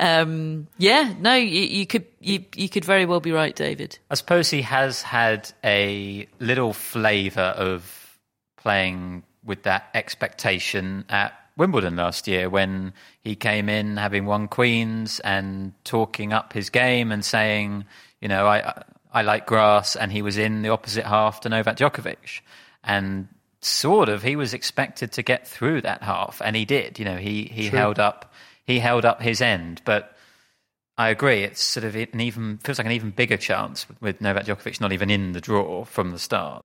[0.00, 3.98] Um, yeah, no, you, you could you you could very well be right, David.
[4.10, 8.18] I suppose he has had a little flavour of
[8.56, 15.20] playing with that expectation at Wimbledon last year when he came in having won Queens
[15.20, 17.84] and talking up his game and saying,
[18.20, 21.76] you know, I I like grass, and he was in the opposite half to Novak
[21.78, 22.40] Djokovic,
[22.84, 23.28] and
[23.62, 26.98] sort of he was expected to get through that half, and he did.
[26.98, 27.78] You know, he he True.
[27.78, 28.32] held up
[28.64, 30.12] he held up his end, but.
[30.98, 31.42] I agree.
[31.42, 34.80] It's sort of an even feels like an even bigger chance with, with Novak Djokovic
[34.80, 36.64] not even in the draw from the start.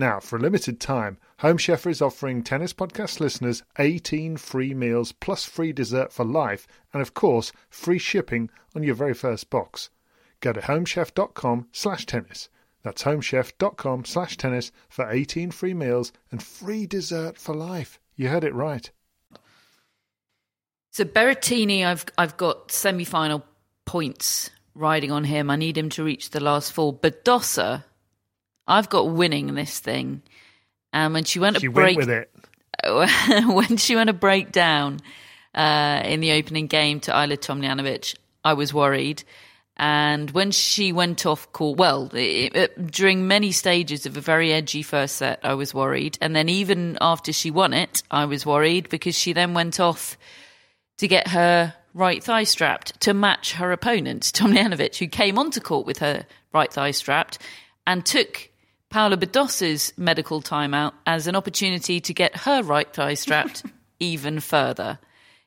[0.00, 5.12] Now, for a limited time, Home Chef is offering Tennis Podcast listeners 18 free meals
[5.12, 9.90] plus free dessert for life, and of course, free shipping on your very first box.
[10.40, 12.48] Go to homechef.com slash tennis.
[12.82, 18.00] That's homechef.com slash tennis for 18 free meals and free dessert for life.
[18.16, 18.90] You heard it right.
[20.92, 23.44] So Berrettini, I've I've got semi final
[23.84, 25.50] points riding on him.
[25.50, 26.94] I need him to reach the last four.
[26.94, 27.84] Badosa,
[28.70, 30.22] I've got winning this thing.
[30.92, 32.30] And when she went She to went break with it.
[33.46, 35.00] when she went to break down
[35.54, 39.24] uh, in the opening game to Ajla Tomljanovic, I was worried.
[39.76, 44.52] And when she went off court, well, it, it, during many stages of a very
[44.52, 46.16] edgy first set, I was worried.
[46.20, 50.16] And then even after she won it, I was worried because she then went off
[50.98, 55.86] to get her right thigh strapped to match her opponent, Tomljanovic, who came onto court
[55.86, 57.38] with her right thigh strapped
[57.86, 58.49] and took
[58.90, 63.64] Paula Badosa's medical timeout as an opportunity to get her right thigh strapped
[64.00, 64.98] even further.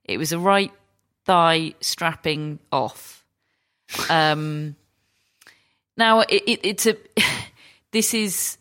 [0.06, 0.72] It was a right
[1.26, 3.24] thigh strapping off.
[4.10, 4.76] Um,
[5.98, 6.98] now it, it, it's a.
[7.94, 8.58] This is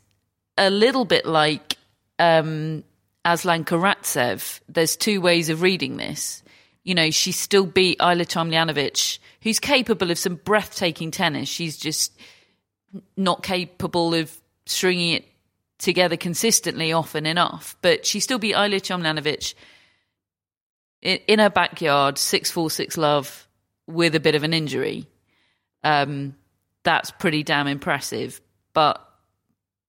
[0.58, 1.78] a little bit like
[2.18, 2.84] um,
[3.24, 4.60] Aslan Karatsev.
[4.68, 6.42] There's two ways of reading this.
[6.84, 11.48] You know, she still beat Ajla Tomljanovic, who's capable of some breathtaking tennis.
[11.48, 12.12] She's just
[13.16, 14.38] not capable of
[14.72, 15.24] stringing it
[15.78, 17.76] together consistently often enough.
[17.82, 19.54] But she still beat Ajla Tomljanovic
[21.00, 23.46] in, in her backyard, six four six love,
[23.86, 25.06] with a bit of an injury.
[25.84, 26.36] Um,
[26.84, 28.40] that's pretty damn impressive.
[28.72, 29.06] But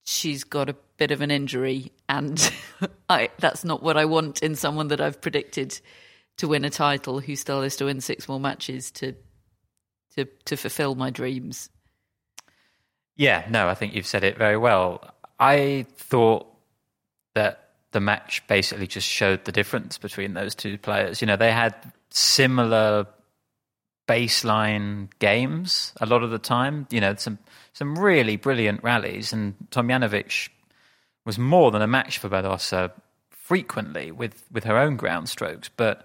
[0.04, 2.52] she's got a bit bit of an injury, and
[3.08, 5.78] I, that's not what I want in someone that I've predicted
[6.38, 9.14] to win a title who still has to win six more matches to
[10.16, 11.70] to to fulfill my dreams.
[13.16, 15.14] Yeah, no, I think you've said it very well.
[15.38, 16.46] I thought
[17.34, 21.20] that the match basically just showed the difference between those two players.
[21.20, 21.74] You know, they had
[22.10, 23.06] similar
[24.06, 26.86] baseline games a lot of the time.
[26.90, 27.38] You know, some
[27.72, 30.48] some really brilliant rallies, and Tomljanovic
[31.24, 32.92] was more than a match for Badosa
[33.30, 35.68] frequently with, with her own ground strokes.
[35.76, 36.04] But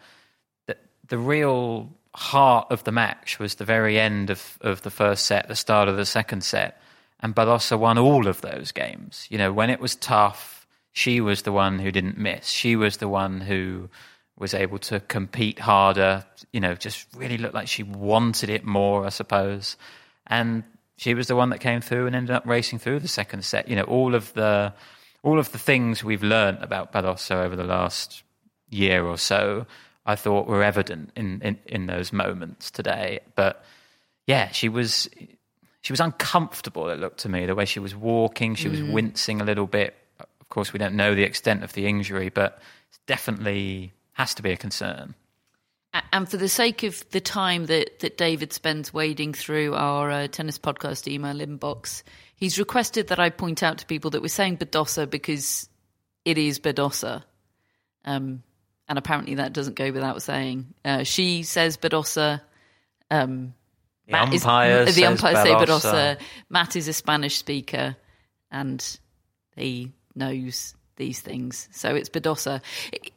[0.67, 0.75] the,
[1.07, 5.47] the real heart of the match was the very end of, of the first set,
[5.47, 6.81] the start of the second set.
[7.19, 9.27] And Badosa won all of those games.
[9.29, 12.47] You know, when it was tough, she was the one who didn't miss.
[12.47, 13.89] She was the one who
[14.37, 19.05] was able to compete harder, you know, just really looked like she wanted it more,
[19.05, 19.75] I suppose.
[20.27, 20.63] And
[20.97, 23.67] she was the one that came through and ended up racing through the second set.
[23.67, 24.73] You know, all of the
[25.21, 28.23] all of the things we've learned about Badosa over the last
[28.69, 29.65] year or so,
[30.05, 33.19] I thought were evident in, in, in those moments today.
[33.35, 33.63] But
[34.27, 35.09] yeah, she was
[35.81, 36.89] she was uncomfortable.
[36.89, 38.55] It looked to me the way she was walking.
[38.55, 38.91] She was mm.
[38.91, 39.95] wincing a little bit.
[40.19, 42.61] Of course, we don't know the extent of the injury, but
[42.91, 45.15] it definitely has to be a concern.
[46.13, 50.27] And for the sake of the time that, that David spends wading through our uh,
[50.27, 52.03] tennis podcast email inbox,
[52.35, 55.67] he's requested that I point out to people that we're saying Badosa because
[56.25, 57.23] it is Badosa.
[58.05, 58.43] Um,
[58.87, 60.73] and apparently that doesn't go without saying.
[60.85, 62.41] Uh, she says Badosa.
[63.09, 63.53] Um,
[64.09, 66.19] the Matt umpire, is, the umpire say Badosa.
[66.49, 67.95] Matt is a Spanish speaker
[68.51, 68.99] and
[69.55, 71.69] he knows these things.
[71.71, 72.61] So it's Badosa.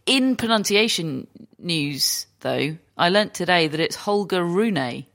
[0.05, 1.27] In pronunciation
[1.59, 5.07] news, though, I learnt today that it's Holger Rune.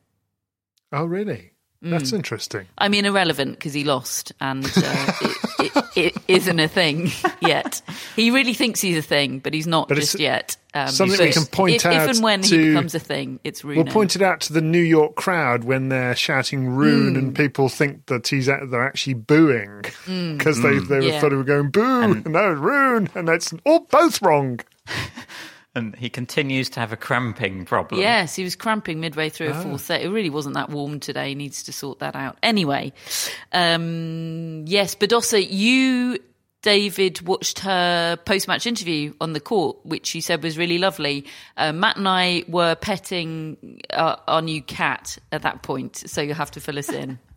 [0.91, 1.51] Oh, really?
[1.81, 2.15] That's mm.
[2.15, 2.65] interesting.
[2.75, 4.69] I mean, irrelevant because he lost and uh,
[5.21, 5.37] it,
[5.75, 7.09] it, it isn't a thing
[7.41, 7.81] yet.
[8.15, 10.55] He really thinks he's a thing, but he's not but just yet.
[10.73, 12.09] Um, something we can point if, out.
[12.09, 13.77] If and when to, he becomes a thing, it's Rune.
[13.83, 17.17] We'll point it out to the New York crowd when they're shouting Rune mm.
[17.17, 20.87] and people think that he's they're actually booing because mm.
[20.87, 21.19] they, they yeah.
[21.19, 22.01] thought they were going boo.
[22.01, 23.09] And, no, Rune.
[23.15, 24.59] And that's all both wrong.
[25.77, 28.01] and he continues to have a cramping problem.
[28.01, 29.77] Yes, he was cramping midway through a full ah.
[29.77, 30.01] set.
[30.01, 31.29] It really wasn't that warm today.
[31.29, 32.37] He needs to sort that out.
[32.43, 32.91] Anyway,
[33.53, 36.17] um, yes, Badosa, you,
[36.63, 41.25] David, watched her post match interview on the court, which you said was really lovely.
[41.55, 46.35] Uh, Matt and I were petting our, our new cat at that point, so you'll
[46.35, 47.19] have to fill us in.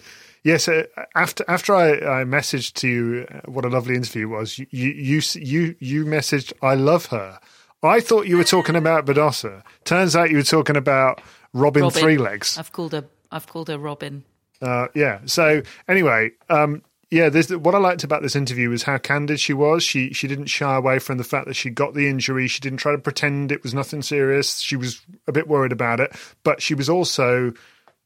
[0.42, 0.84] Yes, uh,
[1.14, 5.20] after after I, I messaged to you uh, what a lovely interview was, you you
[5.34, 7.38] you you messaged I love her,
[7.82, 9.62] I thought you were talking about Badosa.
[9.84, 11.20] Turns out you were talking about
[11.52, 12.00] Robin, Robin.
[12.00, 12.58] Three Legs.
[12.58, 13.04] I've called her.
[13.30, 14.24] I've called her Robin.
[14.60, 15.20] Uh, yeah.
[15.24, 17.28] So anyway, um, yeah.
[17.56, 19.82] what I liked about this interview was how candid she was.
[19.82, 22.46] She she didn't shy away from the fact that she got the injury.
[22.48, 24.58] She didn't try to pretend it was nothing serious.
[24.58, 26.14] She was a bit worried about it,
[26.44, 27.54] but she was also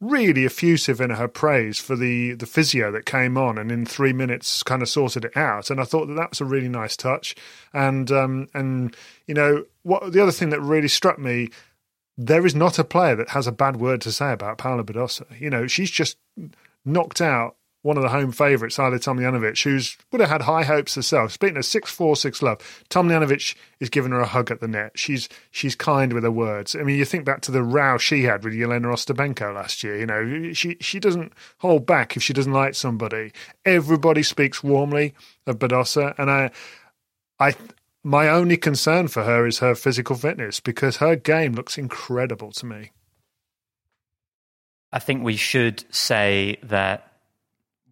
[0.01, 4.13] really effusive in her praise for the the physio that came on and in three
[4.13, 5.71] minutes kind of sorted it out.
[5.71, 7.35] And I thought that that was a really nice touch.
[7.73, 8.95] And um, and
[9.27, 11.51] you know what the other thing that really struck me.
[12.17, 15.25] There is not a player that has a bad word to say about Paula Badosa.
[15.41, 16.17] You know, she's just
[16.85, 20.95] knocked out one of the home favourites, Ajla Tomljanovic, who's would have had high hopes
[20.95, 21.33] herself.
[21.33, 22.59] Speaking of six four six love,
[22.89, 24.93] Tomljanovic is giving her a hug at the net.
[24.99, 26.75] She's she's kind with her words.
[26.75, 29.99] I mean, you think back to the row she had with Jelena Ostapenko last year.
[29.99, 33.33] You know, she she doesn't hold back if she doesn't like somebody.
[33.67, 35.15] Everybody speaks warmly
[35.47, 36.53] of Badosa, and I
[37.39, 37.55] I
[38.03, 42.65] my only concern for her is her physical fitness because her game looks incredible to
[42.65, 42.93] me.
[44.91, 47.14] I think we should say that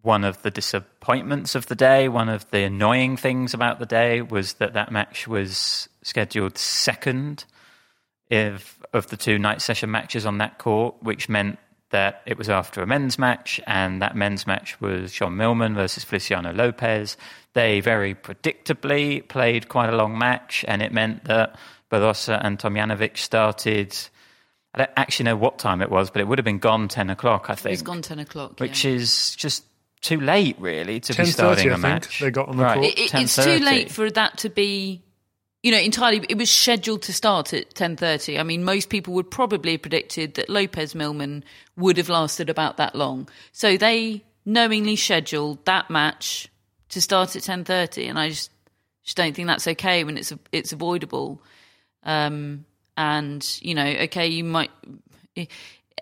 [0.03, 4.21] one of the disappointments of the day, one of the annoying things about the day
[4.21, 7.45] was that that match was scheduled second
[8.29, 11.57] of, of the two night session matches on that court, which meant
[11.91, 16.03] that it was after a men's match, and that men's match was Sean Millman versus
[16.03, 17.15] Feliciano Lopez.
[17.53, 21.55] They very predictably played quite a long match, and it meant that
[21.89, 23.95] Badosa and Tomljanovic started.
[24.73, 27.09] I don't actually know what time it was, but it would have been gone 10
[27.09, 27.67] o'clock, I think.
[27.67, 28.59] It was gone 10 o'clock.
[28.59, 28.91] Which yeah.
[28.91, 29.63] is just
[30.03, 32.19] too late, really, to be starting a match.
[32.19, 32.75] They got on the right.
[32.75, 32.85] court.
[32.85, 35.01] It, it's too late for that to be,
[35.63, 36.25] you know, entirely.
[36.29, 38.37] It was scheduled to start at ten thirty.
[38.37, 41.43] I mean, most people would probably have predicted that Lopez Millman
[41.77, 43.27] would have lasted about that long.
[43.51, 46.49] So they knowingly scheduled that match
[46.89, 48.51] to start at ten thirty, and I just
[49.03, 51.41] just don't think that's okay when it's it's avoidable.
[52.03, 52.65] Um,
[52.97, 54.69] and you know, okay, you might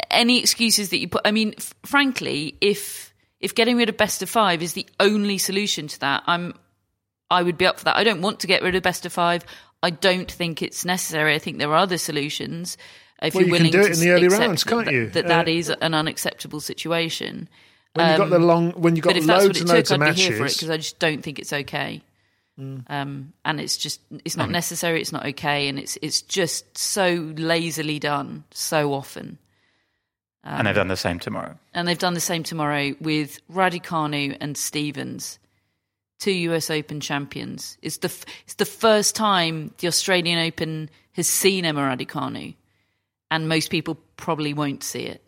[0.09, 1.21] any excuses that you put.
[1.23, 3.10] I mean, f- frankly, if
[3.41, 6.53] if getting rid of best of five is the only solution to that, I'm
[7.29, 7.95] I would be up for that.
[7.97, 9.43] I don't want to get rid of best of five.
[9.83, 11.33] I don't think it's necessary.
[11.33, 12.77] I think there are other solutions.
[13.21, 15.09] If Well, you're you can do it in the early rounds, can't that, you?
[15.09, 17.47] That that Uh, is an unacceptable situation.
[17.93, 19.67] When you got the Um, long, when you got if that's what loads it and
[19.69, 20.59] took, loads of I'd be here for it matches, Mm.
[20.59, 22.01] because I just don't think it's okay.
[22.87, 25.01] Um, and it's just it's not necessary.
[25.01, 29.39] It's not okay, and it's it's just so lazily done so often.
[30.43, 31.57] And they've done the same tomorrow.
[31.73, 35.39] And they've done the same tomorrow with Raducanu and Stevens,
[36.19, 37.77] two US Open champions.
[37.81, 42.55] It's the f- it's the first time the Australian Open has seen Emma Raducanu,
[43.29, 45.23] and most people probably won't see it.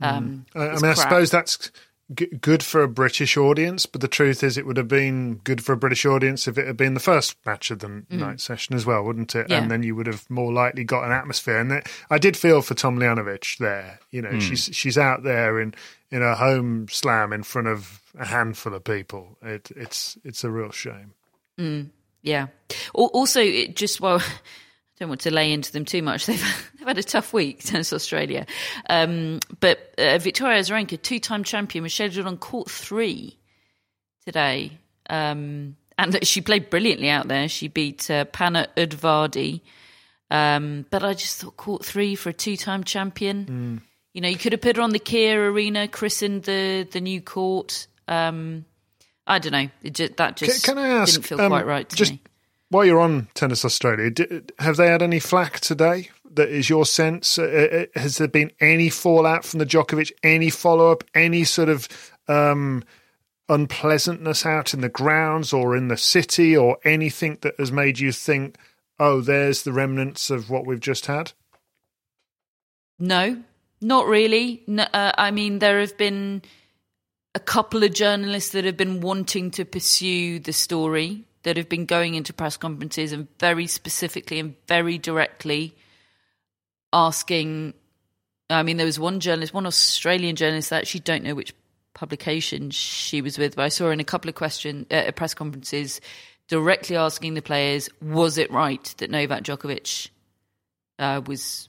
[0.00, 1.70] Um, I, I it's mean, I suppose that's
[2.14, 5.62] g- good for a British audience, but the truth is, it would have been good
[5.64, 8.74] for a British audience if it had been the first match of the night session
[8.74, 9.46] as well, wouldn't it?
[9.46, 9.50] Mm.
[9.50, 9.62] Yeah.
[9.62, 11.58] And then you would have more likely got an atmosphere.
[11.58, 14.00] And it, I did feel for Tomljanovic there.
[14.10, 15.74] You know, she's she's out there in
[16.10, 19.36] in a home slam in front of a handful of people.
[19.42, 21.12] It, it's it's a real shame.
[22.22, 22.46] Yeah.
[22.94, 24.24] Also, it just well, I
[24.98, 26.26] don't want to lay into them too much.
[26.26, 28.46] They've they've had a tough week, Tennis Australia.
[28.88, 33.38] Um, but uh, Victoria Azarenka, two-time champion, was scheduled on court three
[34.24, 34.72] today,
[35.10, 37.48] um, and she played brilliantly out there.
[37.48, 39.60] She beat uh, Panna Udvardi.
[40.30, 43.82] Um, but I just thought court three for a two-time champion.
[44.14, 47.20] You know, you could have put her on the Kia Arena, christened the the new
[47.20, 47.86] court.
[48.08, 48.64] Um,
[49.26, 49.68] I don't know.
[49.82, 51.14] It ju- that Can, just can I ask?
[51.14, 52.20] didn't feel um, quite right to just me.
[52.70, 56.10] While you're on Tennis Australia, did, have they had any flack today?
[56.32, 57.38] That is your sense?
[57.38, 60.10] Uh, uh, has there been any fallout from the Djokovic?
[60.22, 61.04] Any follow up?
[61.14, 61.88] Any sort of
[62.26, 62.82] um,
[63.48, 68.10] unpleasantness out in the grounds or in the city, or anything that has made you
[68.10, 68.56] think,
[68.98, 71.32] "Oh, there's the remnants of what we've just had"?
[72.98, 73.42] No,
[73.80, 74.62] not really.
[74.66, 76.42] No, uh, I mean, there have been
[77.34, 81.86] a couple of journalists that have been wanting to pursue the story, that have been
[81.86, 85.74] going into press conferences and very specifically and very directly
[86.92, 87.74] asking.
[88.50, 91.54] I mean, there was one journalist, one Australian journalist that I actually don't know which
[91.94, 96.00] publication she was with, but I saw in a couple of question uh, press conferences
[96.48, 100.10] directly asking the players, was it right that Novak Djokovic
[100.98, 101.68] uh, was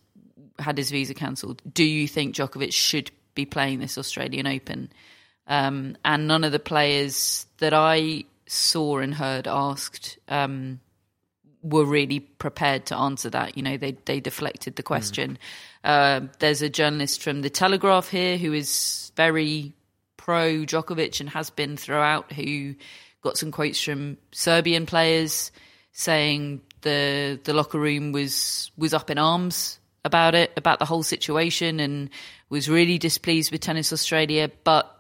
[0.60, 1.62] had his visa cancelled.
[1.72, 4.92] Do you think Djokovic should be playing this Australian Open?
[5.48, 10.80] Um, and none of the players that I saw and heard asked um,
[11.62, 13.58] were really prepared to answer that.
[13.58, 15.38] You know, they they deflected the question.
[15.84, 19.74] Uh, there's a journalist from the Telegraph here who is very
[20.18, 22.32] pro Djokovic and has been throughout.
[22.32, 22.76] Who
[23.22, 25.52] got some quotes from Serbian players
[25.92, 31.04] saying the the locker room was was up in arms about it, about the whole
[31.04, 32.12] situation, and
[32.50, 34.52] was really displeased with Tennis Australia.
[34.64, 34.95] But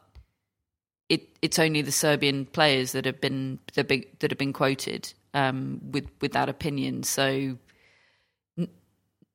[1.10, 5.82] it it's only the Serbian players that have been that, that have been quoted um,
[5.92, 7.04] with with that opinion.
[7.04, 7.58] So
[8.58, 8.70] n-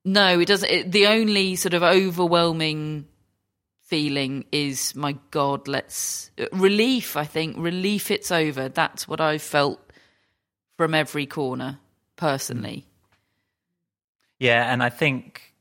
[0.05, 0.71] no, it doesn't.
[0.71, 3.07] It, the only sort of overwhelming
[3.83, 7.17] feeling is my God, let's relief.
[7.17, 8.11] I think relief.
[8.11, 8.69] It's over.
[8.69, 9.81] That's what I felt
[10.77, 11.79] from every corner
[12.17, 12.87] personally.
[14.39, 15.55] Yeah, and I think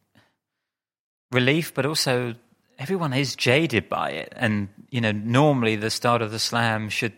[1.31, 2.35] relief, but also
[2.79, 4.33] everyone is jaded by it.
[4.35, 7.13] And, you know, normally the start of the slam should,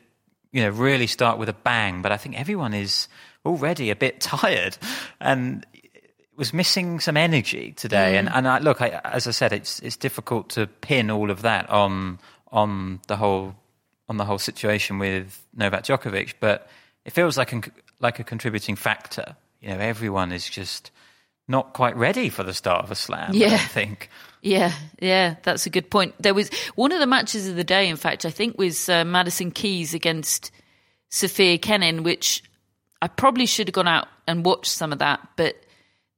[0.52, 3.08] you know, really start with a bang, but I think everyone is
[3.46, 4.78] already a bit tired
[5.22, 5.66] and
[6.36, 8.18] was missing some energy today.
[8.18, 8.36] And, mm.
[8.36, 11.70] and I, look, I, as I said, it's, it's difficult to pin all of that
[11.70, 12.20] on,
[12.52, 13.56] on the whole,
[14.10, 16.68] on the whole situation with Novak Djokovic, but
[17.06, 17.64] it feels like, an,
[18.00, 19.36] like a contributing factor.
[19.62, 20.90] You know, everyone is just
[21.48, 23.32] not quite ready for the start of a slam.
[23.34, 23.50] Yeah.
[23.50, 24.10] don't think.
[24.42, 26.16] Yeah, yeah, that's a good point.
[26.20, 29.06] There was one of the matches of the day, in fact, I think was uh,
[29.06, 30.52] Madison Keys against
[31.10, 32.44] Sofia Kenin, which
[33.02, 35.56] I probably should have gone out and watched some of that, but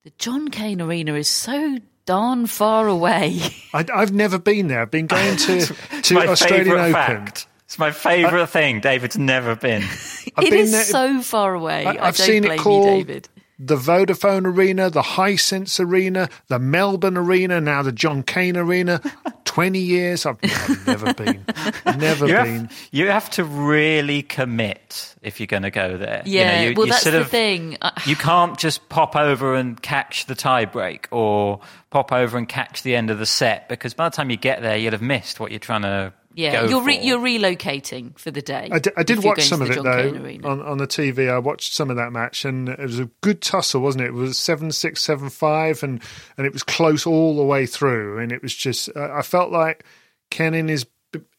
[0.04, 3.40] the John Cain Arena is so darn far away.
[3.74, 4.82] I, I've never been there.
[4.82, 5.66] I've been going to
[6.04, 6.94] to Australian Open.
[6.94, 7.48] fact.
[7.66, 8.82] It's my favourite thing.
[8.82, 9.82] David's never been.
[9.82, 11.86] I've it been is there- so far away.
[11.86, 13.30] I, I, have don't seen blame it called you, David.
[13.66, 19.02] The Vodafone Arena, the Hisense Arena, the Melbourne Arena, now the John Cain Arena.
[19.46, 20.26] Twenty years.
[20.26, 21.46] I've, I've never been.
[21.86, 22.60] Never You been.
[22.66, 26.24] have, you have to really commit if you're going to go there.
[26.26, 27.78] You know, Yeah, you- well, you that's sort the of- thing.
[28.08, 31.60] You can't just pop over and catch the tie break or
[31.92, 34.62] pop over and catch the end of the set because by the time you get
[34.64, 38.42] there, you'll have missed what you're trying to Yeah, you're re- you're relocating for the
[38.42, 38.70] day.
[38.72, 41.32] I did, I did watch some of it though on, on the TV.
[41.32, 44.08] I watched some of that match, and it was a good tussle, wasn't it?
[44.08, 46.02] It was seven six seven five, and
[46.38, 48.18] and it was close all the way through.
[48.18, 49.84] And it was just uh, I felt like
[50.32, 50.86] Kenin is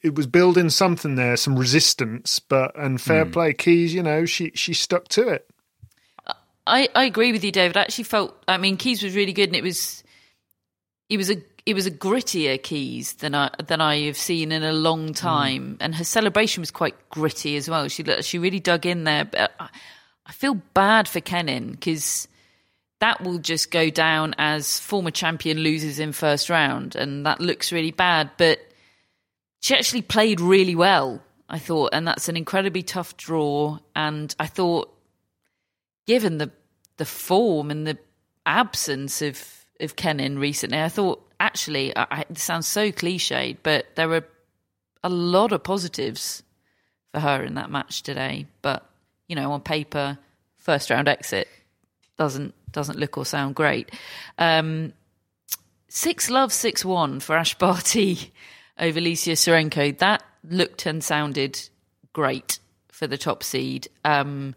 [0.03, 2.38] it was building something there, some resistance.
[2.38, 3.95] But and fair play, Keys.
[3.95, 5.51] You know, she she stuck to it.
[6.66, 7.76] I, I agree with you, David.
[7.76, 8.42] I actually felt.
[8.49, 10.03] I mean, Keys was really good, and it was
[11.09, 11.36] it was a
[11.66, 15.16] it was a grittier Keys than I than I have seen in a long mm.
[15.16, 17.88] time, and her celebration was quite gritty as well.
[17.88, 19.24] She she really dug in there.
[19.24, 19.68] But I,
[20.26, 22.28] I feel bad for Kenin because
[23.00, 27.72] that will just go down as former champion loses in first round, and that looks
[27.72, 28.30] really bad.
[28.36, 28.60] But
[29.60, 33.78] she actually played really well, I thought, and that's an incredibly tough draw.
[33.96, 34.90] And I thought
[36.06, 36.50] given the
[36.98, 37.98] the form and the
[38.44, 43.87] absence of of Kenin recently, I thought actually I, I, it sounds so cliched, but
[43.97, 44.25] there were
[45.03, 46.43] a lot of positives
[47.12, 48.47] for her in that match today.
[48.62, 48.89] But
[49.29, 50.18] you know, on paper,
[50.59, 51.49] first round exit
[52.16, 53.91] doesn't doesn't look or sound great.
[54.39, 54.93] Um,
[55.89, 58.33] six love six one for Ash Barty
[58.79, 59.97] over Lesia Tsurenko.
[59.99, 61.61] That looked and sounded
[62.12, 62.59] great
[62.91, 63.89] for the top seed.
[64.05, 64.55] Um,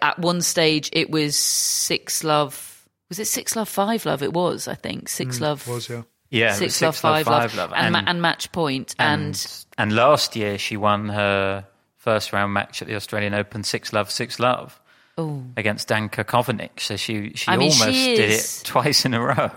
[0.00, 2.73] at one stage it was six love
[3.08, 6.02] was it six love five love it was i think six Mm, love was yeah.
[6.30, 7.72] Yeah, it six, love six love, five, five love, love.
[7.76, 11.64] and, ma- And- and match point and, and and last year she won her
[11.96, 14.80] first round match at the Australian Open six love six love
[15.16, 16.80] oh against Danka Kovinic.
[16.80, 19.50] So she she I mean, almost she did is- it twice in a row.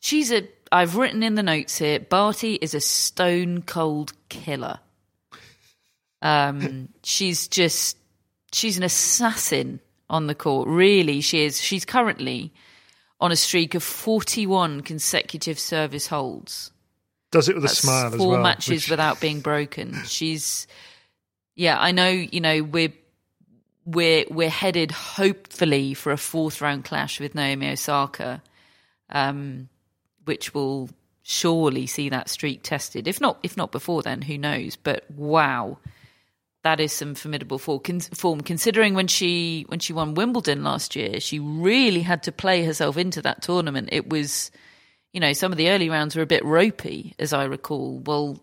[0.00, 4.78] she's a i've written in the notes here barty is a stone cold killer
[6.22, 7.96] um she's just
[8.52, 9.80] she's an assassin
[10.10, 12.52] on the court really she is she's currently
[13.20, 16.70] on a streak of 41 consecutive service holds
[17.30, 18.42] Does it with a smile as four well.
[18.42, 19.94] matches which- without being broken.
[20.04, 20.66] She's,
[21.54, 22.08] yeah, I know.
[22.08, 22.92] You know, we're
[23.84, 28.42] we're we're headed hopefully for a fourth round clash with Naomi Osaka,
[29.10, 29.68] um,
[30.24, 30.90] which will
[31.22, 33.08] surely see that streak tested.
[33.08, 34.76] If not, if not before then, who knows?
[34.76, 35.78] But wow.
[36.64, 38.40] That is some formidable form.
[38.40, 42.96] Considering when she when she won Wimbledon last year, she really had to play herself
[42.96, 43.90] into that tournament.
[43.92, 44.50] It was,
[45.12, 48.00] you know, some of the early rounds were a bit ropey, as I recall.
[48.00, 48.40] Well,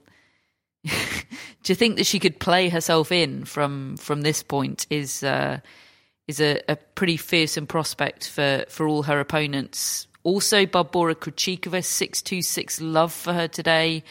[0.84, 4.88] you think that she could play herself in from from this point?
[4.90, 5.60] Is uh,
[6.28, 10.08] is a, a pretty fearsome prospect for for all her opponents.
[10.24, 14.04] Also, Barbora Krejcikova six two six love for her today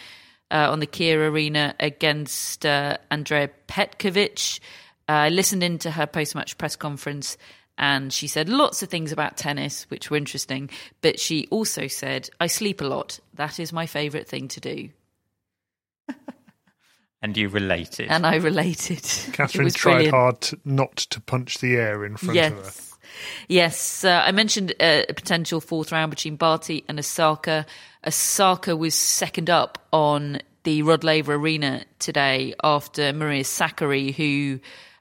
[0.51, 4.61] uh, on the Kia Arena against uh, Andrea Petkovic.
[5.09, 7.37] Uh, I listened into her post match press conference
[7.77, 10.71] and she said lots of things about tennis, which were interesting.
[11.01, 13.19] But she also said, I sleep a lot.
[13.35, 14.89] That is my favourite thing to do.
[17.25, 18.11] And you related.
[18.11, 19.01] And I related.
[19.33, 20.15] Catherine tried brilliant.
[20.15, 22.63] hard to, not to punch the air in front of her.
[22.65, 22.95] Yes.
[23.49, 27.65] Yes, uh, I mentioned uh, a potential fourth round between Barty and Osaka.
[28.07, 34.61] Osaka was second up on the Rod Laver Arena today after Maria Sakkari, who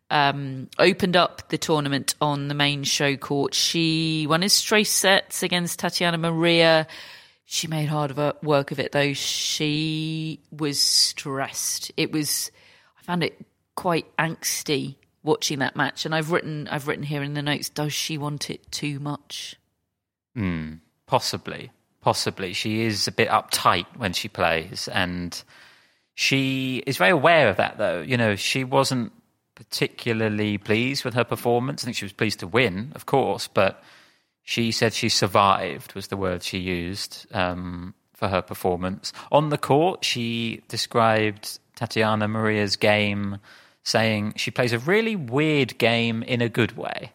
[0.10, 3.54] um, opened up the tournament on the main show court.
[3.54, 6.88] She won his straight sets against Tatiana Maria.
[7.46, 9.14] She made hard work of it though.
[9.14, 11.92] She was stressed.
[11.98, 12.52] It was,
[13.00, 13.40] I found it
[13.76, 16.06] quite angsty watching that match.
[16.06, 19.56] And I've written, I've written here in the notes, does she want it too much?
[20.36, 20.76] Hmm,
[21.06, 21.72] possibly,
[22.04, 22.54] possibly.
[22.54, 25.42] She is a bit uptight when she plays, and
[26.14, 27.78] she is very aware of that.
[27.78, 29.12] Though you know, she wasn't
[29.56, 31.84] particularly pleased with her performance.
[31.84, 33.84] I think she was pleased to win, of course, but
[34.44, 39.58] she said she survived was the word she used um, for her performance on the
[39.58, 40.04] court.
[40.04, 43.38] She described Tatiana Maria's game,
[43.84, 47.12] saying she plays a really weird game in a good way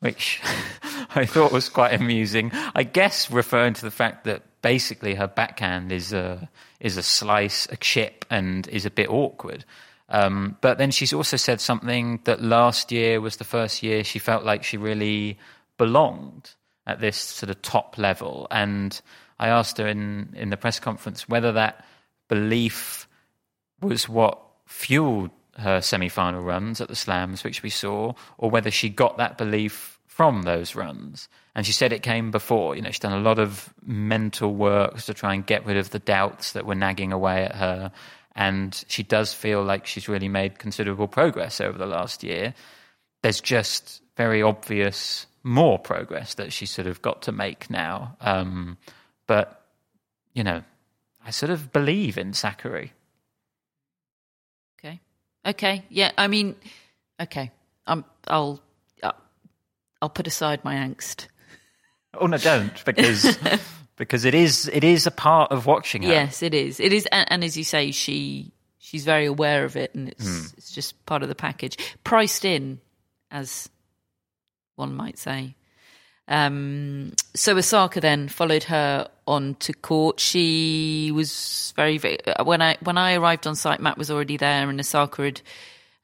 [0.00, 0.40] which
[1.14, 2.50] I thought was quite amusing.
[2.74, 6.48] I guess referring to the fact that basically her backhand is a
[6.80, 9.64] is a slice, a chip, and is a bit awkward.
[10.08, 14.18] Um, but then she's also said something that last year was the first year she
[14.18, 15.38] felt like she really
[15.78, 16.54] belonged
[16.86, 18.46] at this sort of top level.
[18.50, 19.00] And
[19.38, 21.84] I asked her in in the press conference whether that
[22.28, 23.08] belief
[23.80, 28.88] was what fueled her semi-final runs at the slams which we saw or whether she
[28.88, 31.28] got that belief from those runs.
[31.54, 32.76] And she said it came before.
[32.76, 35.90] You know she's done a lot of mental work to try and get rid of
[35.90, 37.92] the doubts that were nagging away at her.
[38.34, 42.54] And she does feel like she's really made considerable progress over the last year.
[43.22, 48.16] There's just very obvious more progress that she's sort of got to make now.
[48.20, 48.78] Um,
[49.26, 49.62] but
[50.34, 50.62] you know
[51.26, 52.90] i sort of believe in Sakkari.
[55.46, 55.84] Okay.
[55.88, 56.12] Yeah.
[56.18, 56.54] I mean,
[57.20, 57.50] okay.
[57.86, 58.60] Um, I'll,
[59.02, 59.12] uh,
[60.02, 61.26] I'll put aside my angst.
[62.18, 63.38] Oh no, don't because
[63.96, 66.08] because it is it is a part of watching her.
[66.08, 66.80] Yes, it is.
[66.80, 70.24] It is, and, and as you say, she she's very aware of it, and it's
[70.26, 70.46] Hmm.
[70.56, 72.80] it's just part of the package, priced in,
[73.30, 73.68] as
[74.76, 75.56] one might say.
[76.26, 80.20] Um, so Osaka then followed her on to court.
[80.20, 84.68] She was very, very when I when I arrived on site, Matt was already there,
[84.68, 85.40] and Osaka had,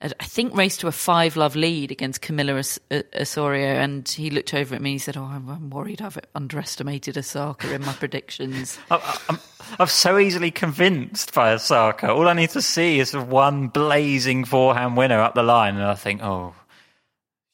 [0.00, 4.08] had I think, raced to a five love lead against Camila Os- uh, Osorio, and
[4.08, 4.90] he looked over at me.
[4.90, 6.02] and He said, "Oh, I'm, I'm worried.
[6.02, 9.38] I've underestimated Osaka in my predictions." I- I'm,
[9.78, 12.12] I'm so easily convinced by Osaka.
[12.12, 15.94] All I need to see is one blazing forehand winner up the line, and I
[15.94, 16.54] think, oh,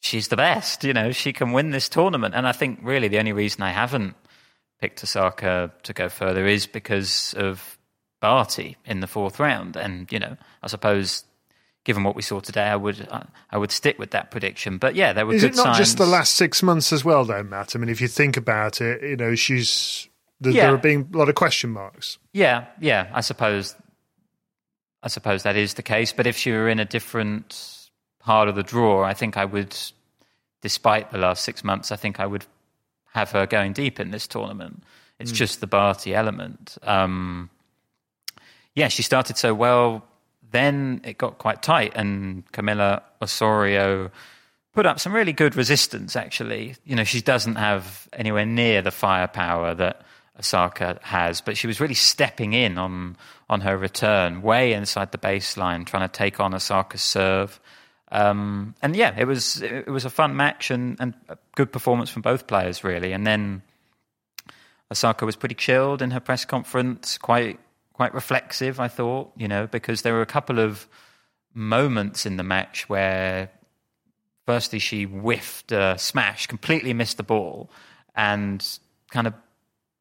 [0.01, 0.83] she's the best.
[0.83, 2.33] You know, she can win this tournament.
[2.35, 4.15] And I think really the only reason I haven't
[4.81, 7.77] picked Osaka to go further is because of
[8.21, 9.75] Barty in the fourth round.
[9.75, 11.23] And you know, I suppose.
[11.85, 13.07] Given what we saw today, I would
[13.49, 14.77] I, would stick with that prediction.
[14.77, 17.23] But yeah, there were Is good it not just the last six months as well,
[17.23, 17.73] though, Matt?
[17.73, 20.07] I mean, if you think about it, you know, she's
[20.41, 20.65] there, Yeah.
[20.65, 22.19] there are being a lot of question marks.
[22.33, 23.09] Yeah, yeah.
[23.13, 23.75] I suppose.
[25.01, 26.11] I suppose that is the case.
[26.11, 29.75] But if she were in a different part of the draw, I think I would,
[30.61, 32.45] despite the last six months, I think I would
[33.13, 34.83] have her going deep in this tournament.
[35.19, 36.77] It's just the Barty element.
[36.83, 37.49] Um,
[38.73, 40.05] yeah, she started so well.
[40.51, 44.11] Then it got quite tight, and Camila Osorio
[44.73, 46.15] put up some really good resistance.
[46.15, 50.03] Actually, you know, she doesn't have anywhere near the firepower that
[50.39, 53.17] Osaka has, but she was really stepping in on
[53.49, 57.59] on her return, way inside the baseline, trying to take on Osaka's serve.
[58.11, 62.09] Um, and yeah, it was it was a fun match and, and a good performance
[62.09, 63.13] from both players, really.
[63.13, 63.61] And then
[64.91, 67.59] Osaka was pretty chilled in her press conference, quite
[67.93, 70.87] quite reflexive, I thought, you know, because there were a couple of
[71.53, 73.51] moments in the match where
[74.45, 77.69] firstly she whiffed a smash, completely missed the ball,
[78.15, 78.65] and
[79.11, 79.33] kind of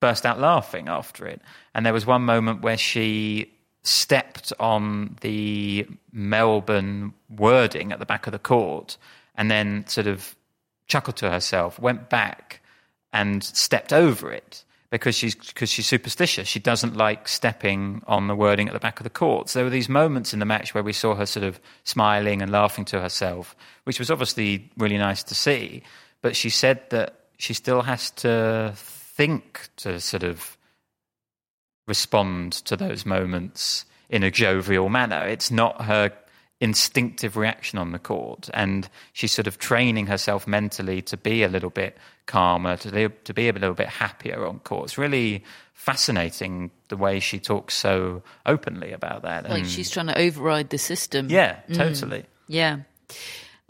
[0.00, 1.42] burst out laughing after it.
[1.74, 3.52] And there was one moment where she
[3.82, 8.96] stepped on the Melbourne wording at the back of the court
[9.34, 10.36] and then sort of
[10.86, 12.60] chuckled to herself, went back
[13.12, 16.48] and stepped over it because she's because she's superstitious.
[16.48, 19.48] She doesn't like stepping on the wording at the back of the court.
[19.48, 22.42] So there were these moments in the match where we saw her sort of smiling
[22.42, 23.54] and laughing to herself,
[23.84, 25.82] which was obviously really nice to see.
[26.20, 30.57] But she said that she still has to think to sort of
[31.88, 35.26] respond to those moments in a jovial manner.
[35.26, 36.12] It's not her
[36.60, 41.48] instinctive reaction on the court, and she's sort of training herself mentally to be a
[41.48, 44.84] little bit calmer, to be, to be a little bit happier on court.
[44.84, 49.48] It's really fascinating the way she talks so openly about that.
[49.48, 51.28] Like and- she's trying to override the system.
[51.30, 51.76] yeah, mm.
[51.76, 52.24] totally.
[52.48, 52.78] Yeah.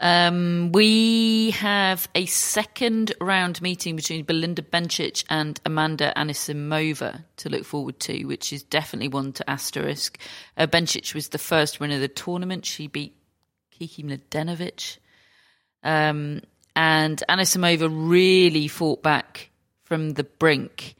[0.01, 7.65] Um, we have a second round meeting between Belinda Bencic and Amanda Anisimova to look
[7.65, 10.17] forward to, which is definitely one to asterisk.
[10.55, 12.65] Uh, Bencic was the first winner of the tournament.
[12.65, 13.13] She beat
[13.71, 14.97] Kiki Mladenovic.
[15.83, 16.41] Um,
[16.75, 19.49] and Anisimova really fought back
[19.83, 20.95] from the brink.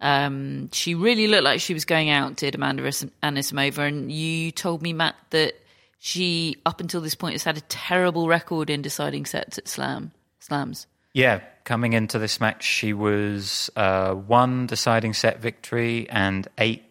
[0.00, 3.88] Um, she really looked like she was going out, did Amanda Anisimova.
[3.88, 5.54] And you told me, Matt, that
[5.98, 10.12] she, up until this point, has had a terrible record in deciding sets at slam
[10.40, 10.86] slams.
[11.12, 16.82] Yeah, coming into this match, she was uh, one deciding set victory and eight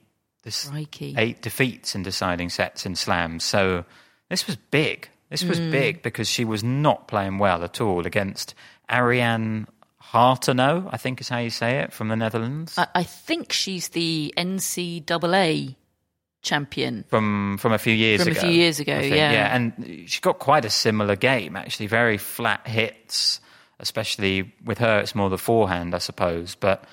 [0.43, 3.43] this, eight defeats in deciding sets in slams.
[3.43, 3.85] So
[4.29, 5.09] this was big.
[5.29, 8.53] This was big because she was not playing well at all against
[8.89, 9.65] Arianne
[10.11, 12.77] Hartono, I think is how you say it, from the Netherlands.
[12.77, 15.75] I, I think she's the NCAA
[16.43, 17.03] champion.
[17.09, 18.41] from from a few years From a ago.
[18.41, 19.15] few years ago, think.
[19.15, 19.31] yeah.
[19.31, 23.39] yeah, and she got quite a similar game actually, very flat hits,
[23.79, 24.99] especially with her.
[24.99, 26.83] It's more the forehand, I suppose, but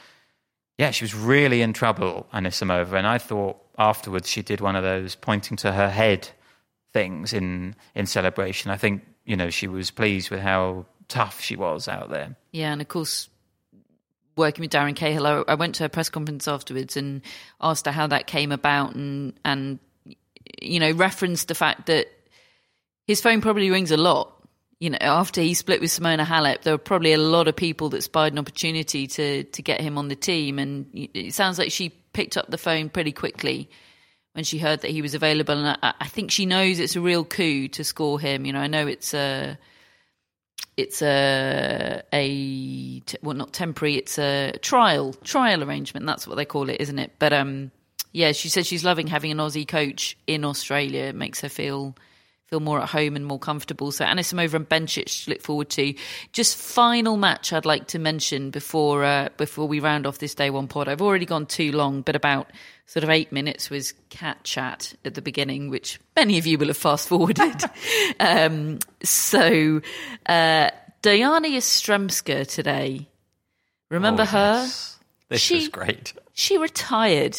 [0.78, 4.82] yeah, she was really in trouble, Anisimova, and I thought afterwards she did one of
[4.82, 6.28] those pointing to her head
[6.92, 8.70] things in in celebration.
[8.70, 12.36] I think you know she was pleased with how tough she was out there.
[12.52, 13.28] Yeah, and of course,
[14.36, 17.22] working with Darren Cahill, I, I went to a press conference afterwards and
[17.60, 19.78] asked her how that came about, and and
[20.60, 22.08] you know referenced the fact that
[23.06, 24.36] his phone probably rings a lot.
[24.78, 27.90] You know, after he split with Simona Halep, there were probably a lot of people
[27.90, 31.70] that spied an opportunity to to get him on the team, and it sounds like
[31.70, 33.68] she picked up the phone pretty quickly
[34.32, 37.00] when she heard that he was available, and I, I think she knows it's a
[37.00, 38.46] real coup to score him.
[38.46, 39.58] You know, I know it's a
[40.76, 46.68] it's a a well not temporary it's a trial trial arrangement that's what they call
[46.68, 47.12] it isn't it?
[47.18, 47.70] But um
[48.12, 51.04] yeah she said she's loving having an aussie coach in australia.
[51.04, 51.94] It makes her feel
[52.50, 53.92] feel more at home and more comfortable.
[53.92, 55.94] So Anisimova and Bencic to look forward to.
[56.32, 60.50] Just final match I'd like to mention before uh, before we round off this day
[60.50, 60.88] one pod.
[60.88, 62.50] I've already gone too long, but about
[62.86, 66.66] sort of eight minutes was cat chat at the beginning, which many of you will
[66.66, 67.62] have fast forwarded.
[68.20, 69.80] um, so
[70.26, 70.70] uh,
[71.02, 73.06] Diana Yastremska today.
[73.90, 74.54] Remember Oh, her?
[74.64, 74.98] yes.
[75.28, 76.12] This She- was great.
[76.32, 77.36] She retired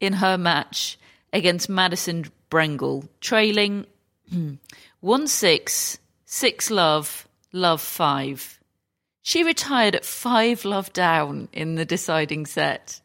[0.00, 0.98] in her match
[1.34, 3.84] against Madison Brengle, trailing
[4.30, 4.54] hmm,
[5.00, 8.60] 1 6, 6 love, love 5.
[9.22, 13.00] She retired at 5 love down in the deciding set.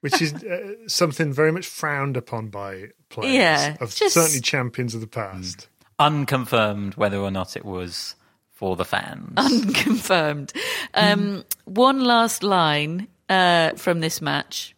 [0.00, 4.94] which is uh, something very much frowned upon by players Yeah, of just- certainly champions
[4.94, 5.68] of the past.
[5.98, 8.14] Unconfirmed whether or not it was
[8.52, 9.32] for the fans.
[9.36, 10.52] Unconfirmed.
[10.94, 14.74] Um, one last line uh, from this match.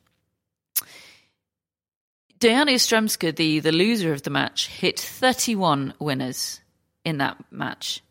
[2.43, 6.61] Diana Yastremska, the, the loser of the match, hit 31 winners
[7.05, 8.03] in that match,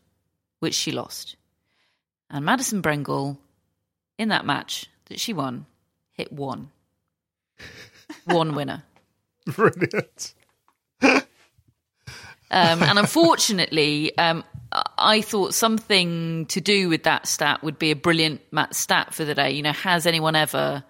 [0.58, 1.36] which she lost.
[2.30, 3.36] And Madison Brengle,
[4.16, 5.66] in that match that she won,
[6.14, 6.70] hit one.
[8.24, 8.84] one winner.
[9.44, 10.32] Brilliant.
[11.02, 11.22] Um,
[12.50, 14.44] and unfortunately, um,
[14.96, 19.34] I- thought something to do with that stat would be a brilliant stat for the
[19.34, 19.50] day.
[19.50, 20.84] You know, has anyone ever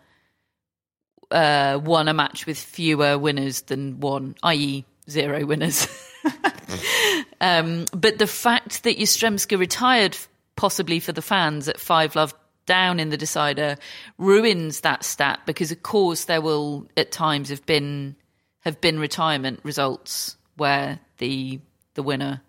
[1.32, 5.86] uh, won a match with fewer winners than one, i.e., zero winners?
[7.40, 10.16] um, but the fact that Yastremska retired,
[10.56, 12.34] possibly for the fans, at five love
[12.66, 13.76] down in the decider
[14.18, 18.16] ruins that stat because, of course, there will at times have been
[18.60, 21.60] have been retirement results where the
[21.94, 22.40] the winner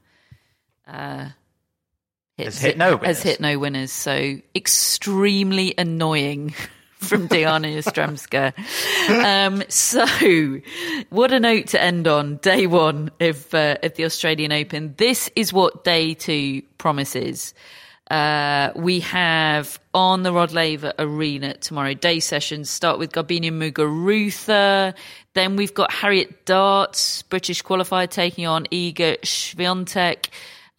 [0.87, 1.29] uh,
[2.37, 3.91] hits, Has hit no has hit no winners.
[3.91, 6.53] So extremely annoying
[7.03, 8.53] from Diana Yastremska.
[9.23, 10.05] um, so,
[11.09, 14.95] what a note to end on day one of uh, of the Australian Open.
[14.97, 17.53] This is what day two promises.
[18.11, 24.93] Uh, we have on the Rod Laver Arena tomorrow day sessions start with Garbiñe Muguruza.
[25.33, 30.27] Then we've got Harriet Darts, British qualifier, taking on Iga Swiatek.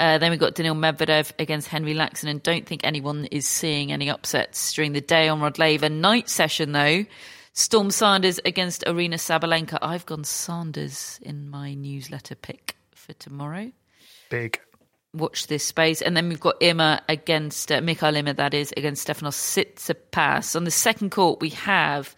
[0.01, 3.93] Uh, then we've got Daniil Medvedev against Henri Laaksonen, and don't think anyone is seeing
[3.93, 5.89] any upsets during the day on Rod Laver.
[5.89, 7.05] Night session, though,
[7.53, 9.79] Storm Sanders against Aryna Sabalenka.
[9.81, 13.71] I've gone Sanders in my newsletter pick for tomorrow
[14.31, 14.61] Big.
[15.13, 16.03] watch this space.
[16.03, 20.57] And then we've got Ymer against, uh, Mikael Ymer, that is, against Stefanos Tsitsipas.
[20.57, 22.17] On the second court, we have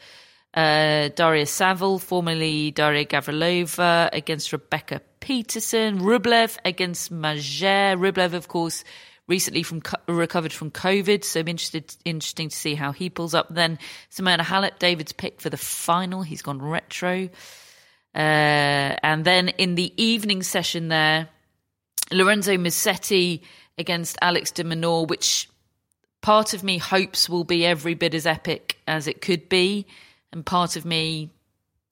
[0.57, 6.01] uh, Daria Saville, formerly Daria Gavrilova, against Rebecca Peterson.
[6.01, 7.97] Rublev against Mager.
[7.99, 8.83] Rublev, of course,
[9.29, 13.35] recently from co- recovered from COVID, so I'm interested, interesting to see how he pulls
[13.35, 13.49] up.
[13.51, 13.79] Then
[14.11, 16.23] Simona Halep, David's pick for the final.
[16.23, 17.29] He's gone retro.
[18.15, 21.29] Uh, and then in the evening session there,
[22.11, 23.43] Lorenzo Musetti
[23.77, 25.51] against Alex de Minaur, which
[26.23, 29.87] part of me hopes will be every bit as epic as it could be,
[30.37, 31.31] and part of me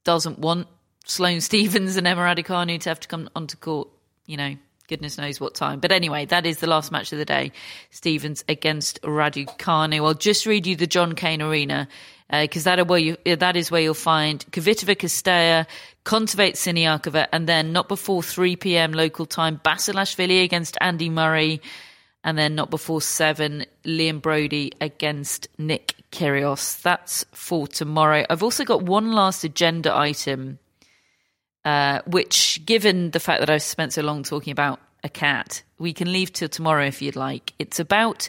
[0.05, 0.69] doesn't want
[1.07, 3.89] Sloane Stevens and Emma Raducanu to have to come onto court.
[4.27, 5.81] You know, goodness knows what time.
[5.81, 7.53] But anyway, that is the last match of the day.
[7.91, 10.07] Stevens against Raducanu.
[10.07, 11.89] I'll just read you the John Cain Arena
[12.31, 15.67] because that, are where you, uh, that is where you'll find Kvitova Kostyuk,
[16.05, 18.93] Kontaveit Siniakova, and then not before 3 p.m.
[18.93, 21.63] local time, Basilashvili against Andy Murray,
[22.23, 26.81] and then not before 7, Liam Broady against Nick Kyrgios.
[26.83, 28.25] That's for tomorrow.
[28.31, 30.59] I've also got one last agenda item,
[31.65, 35.93] uh, which, given the fact that I've spent so long talking about a cat, we
[35.93, 37.53] can leave till tomorrow if you'd like.
[37.59, 38.29] It's about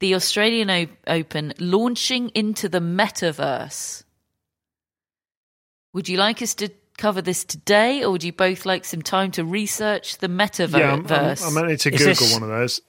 [0.00, 4.04] the Australian o- Open launching into the metaverse.
[5.92, 9.30] Would you like us to cover this today, or would you both like some time
[9.32, 10.78] to research the metaverse?
[10.78, 12.80] Yeah, I'm, I'm, I'm ready to Is Google this- one of those.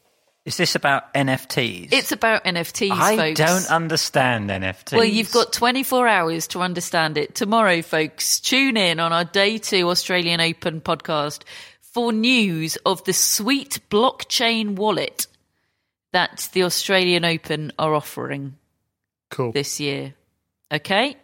[0.46, 1.90] Is this about NFTs?
[1.92, 3.02] it's about NFTs, folks.
[3.02, 3.40] I folks.
[3.40, 4.96] don't understand NFTs.
[4.96, 7.34] Well, you've got 24 hours to understand it.
[7.34, 11.42] Tomorrow, folks, tune in on our Day 2 Australian Open podcast
[11.82, 15.26] for news of the sweet blockchain wallet
[16.14, 18.56] that the Australian Open are offering
[19.32, 19.52] Cool.
[19.52, 20.14] this year.
[20.72, 21.18] Okay?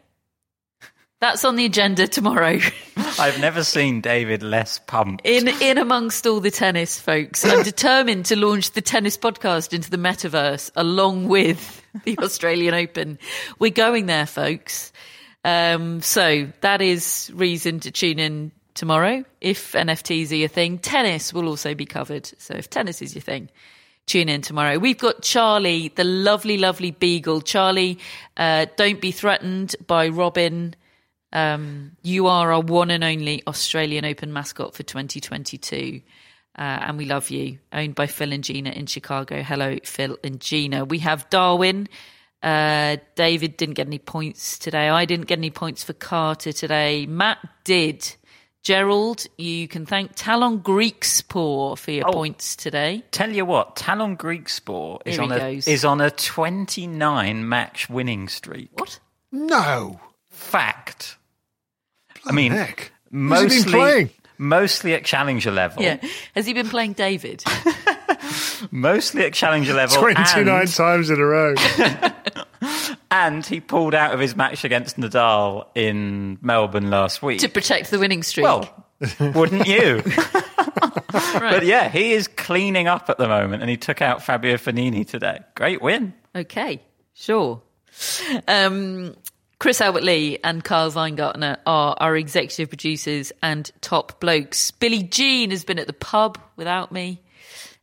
[1.22, 2.60] That's on the agenda tomorrow.
[3.20, 5.22] I've never seen David less pumped.
[5.24, 7.46] in in amongst all the tennis folks.
[7.46, 13.20] I'm determined to launch the tennis podcast into the metaverse along with the Australian Open.
[13.60, 14.92] We're going there, folks.
[15.46, 20.80] Um, so that is reason to tune in tomorrow if NFTs are your thing.
[20.80, 22.32] Tennis will also be covered.
[22.40, 23.50] So if tennis is your thing,
[24.08, 24.80] tune in tomorrow.
[24.80, 27.42] We've got Charlie, the lovely, lovely beagle.
[27.42, 28.00] Charlie,
[28.38, 30.76] uh, don't be threatened by Robin.
[31.34, 36.02] Um, you are our one and only Australian Open mascot for 2022.
[36.58, 37.60] Uh, and we love you.
[37.72, 39.42] Owned by Phil and Gina in Chicago.
[39.42, 40.84] Hello, Phil and Gina.
[40.84, 41.88] We have Darwin.
[42.44, 44.90] Uh, David didn't get any points today.
[44.90, 47.06] I didn't get any points for Carter today.
[47.06, 48.16] Matt did.
[48.64, 52.12] Gerald, you can thank Tallon Griekspoor for your Oh.
[52.12, 53.04] points today.
[53.12, 55.68] Tell you what, Tallon Griekspoor is Here on a goes.
[55.68, 58.70] is on a 29 match winning streak.
[58.80, 59.00] What?
[59.32, 60.00] No.
[60.30, 61.18] Fact.
[62.26, 62.92] I mean, Heck.
[63.12, 64.10] Who's he mostly playing?
[64.38, 65.84] mostly at challenger level.
[65.84, 65.98] Yeah.
[66.36, 67.44] Has he been playing David?
[68.72, 69.98] Mostly at challenger level.
[70.00, 71.56] 29 and, times in a row.
[73.12, 77.40] and he pulled out of his match against Nadal in Melbourne last week.
[77.40, 78.44] to protect the winning streak.
[78.44, 78.86] Well,
[79.20, 80.04] wouldn't you?
[81.12, 85.08] But yeah, he is cleaning up at the moment, and he took out Fabio Fognini
[85.08, 85.40] today.
[85.56, 86.14] Great win.
[86.36, 86.82] Okay,
[87.14, 87.62] sure.
[88.48, 89.16] Um,
[89.62, 94.72] Chris Albert Lee and Carl Weingartner are our executive producers and top blokes.
[94.72, 97.22] Billie Jean has been at the pub without me.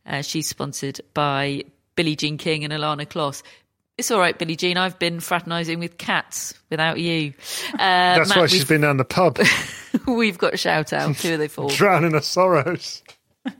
[0.05, 1.63] Uh, she's sponsored by
[1.95, 3.43] Billie Jean King and Alana Kloss.
[3.97, 4.75] It's all right, Billie Jean.
[4.75, 7.33] I've been fraternising with cats without you.
[7.73, 9.39] Uh, That's Matt, why she's we've- been down the pub,
[10.05, 11.15] We've got a shout out.
[11.15, 11.69] Who are they for?
[11.69, 13.01] drowning her sorrows.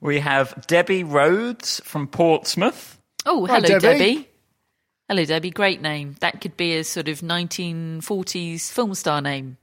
[0.00, 2.98] We have Debbie Rhodes from Portsmouth.
[3.24, 3.98] Oh, Hi, hello, Debbie.
[3.98, 4.28] Debbie.
[5.08, 5.50] Hello, Debbie.
[5.50, 6.16] Great name.
[6.20, 9.58] That could be a sort of 1940s film star name.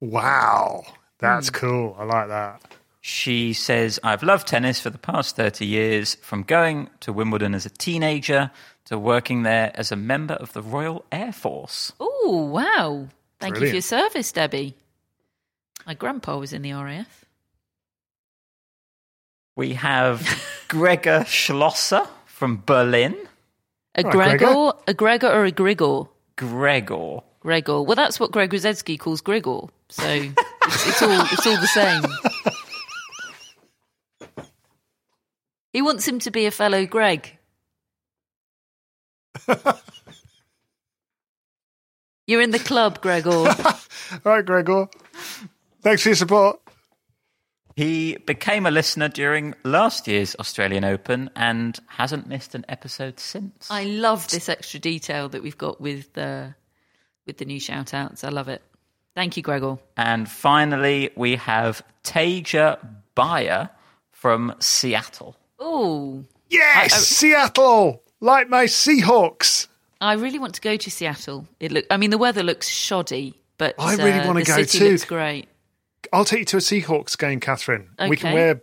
[0.00, 0.84] Wow.
[1.18, 1.54] That's Hmm.
[1.54, 1.96] cool.
[1.98, 2.62] I like that.
[3.00, 7.66] She says, I've loved tennis for the past 30 years, from going to Wimbledon as
[7.66, 8.50] a teenager
[8.86, 11.92] to working there as a member of the Royal Air Force.
[11.98, 13.08] Oh, wow.
[13.40, 14.74] Thank you for your service, Debbie.
[15.86, 17.24] My grandpa was in the RAF.
[19.56, 23.16] We have Gregor Schlosser from Berlin.
[23.94, 24.72] A Right, Gregor, Gregor.
[24.86, 26.08] a Gregor or a Grigor?
[26.36, 27.18] Gregor.
[27.40, 27.82] Gregor.
[27.82, 29.68] Well, that's what Greg Rusedski calls Grigor.
[29.88, 30.34] So it's,
[30.88, 32.02] it's all it's all the same.
[35.72, 37.36] He wants him to be a fellow Greg.
[42.26, 43.30] You're in the club, Gregor.
[43.30, 43.54] All
[44.24, 44.88] right, Gregor.
[45.82, 46.60] Thanks for your support.
[47.76, 53.68] He became a listener during last year's Australian Open and hasn't missed an episode since.
[53.70, 56.54] I love this extra detail that we've got with the
[57.26, 58.24] with the new shout outs.
[58.24, 58.62] I love it.
[59.14, 59.78] Thank you, Gregor.
[59.96, 62.78] And finally, we have Taja
[63.14, 63.70] Bayer
[64.10, 65.36] from Seattle.
[65.58, 69.68] Oh, Yes, I- I- Seattle, like my Seahawks.
[70.00, 71.46] I really want to go to Seattle.
[71.60, 74.56] It look I mean the weather looks shoddy, but I really uh, wanna the go
[74.56, 74.90] city too.
[74.90, 75.48] looks great.
[76.12, 77.88] I'll take you to a Seahawks game, Catherine.
[78.08, 78.60] We can wear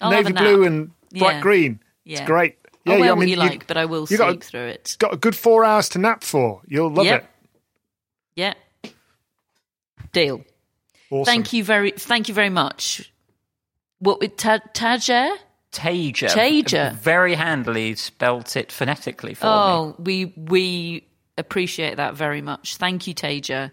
[0.00, 1.40] I'll navy blue and bright Yeah.
[1.40, 1.80] green.
[2.04, 2.18] Yeah.
[2.18, 2.56] It's great.
[2.86, 4.40] I'll Yeah, wear yeah, I what mean, you like, but I will sleep got a-
[4.40, 4.96] through it.
[4.98, 6.62] got a good four hours to nap for.
[6.66, 7.22] You'll love Yep.
[7.22, 7.28] it.
[8.34, 8.54] Yeah.
[10.12, 10.44] Deal.
[11.10, 11.24] Awesome.
[11.24, 13.12] Thank you very thank you very much.
[13.98, 15.36] What with Ta- Tajer?
[15.72, 16.28] Taja.
[16.28, 16.92] Taja.
[16.94, 19.52] Very handily spelt it phonetically for me.
[19.52, 21.06] Oh, we we
[21.38, 22.76] appreciate that very much.
[22.76, 23.70] Thank you, Taja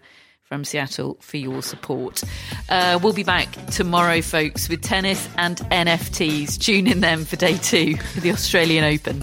[0.50, 2.24] from Seattle for your support.
[2.68, 6.58] Uh, we'll be back tomorrow, folks, with tennis and NFTs.
[6.58, 9.22] Tune in then for day two of the Australian Open.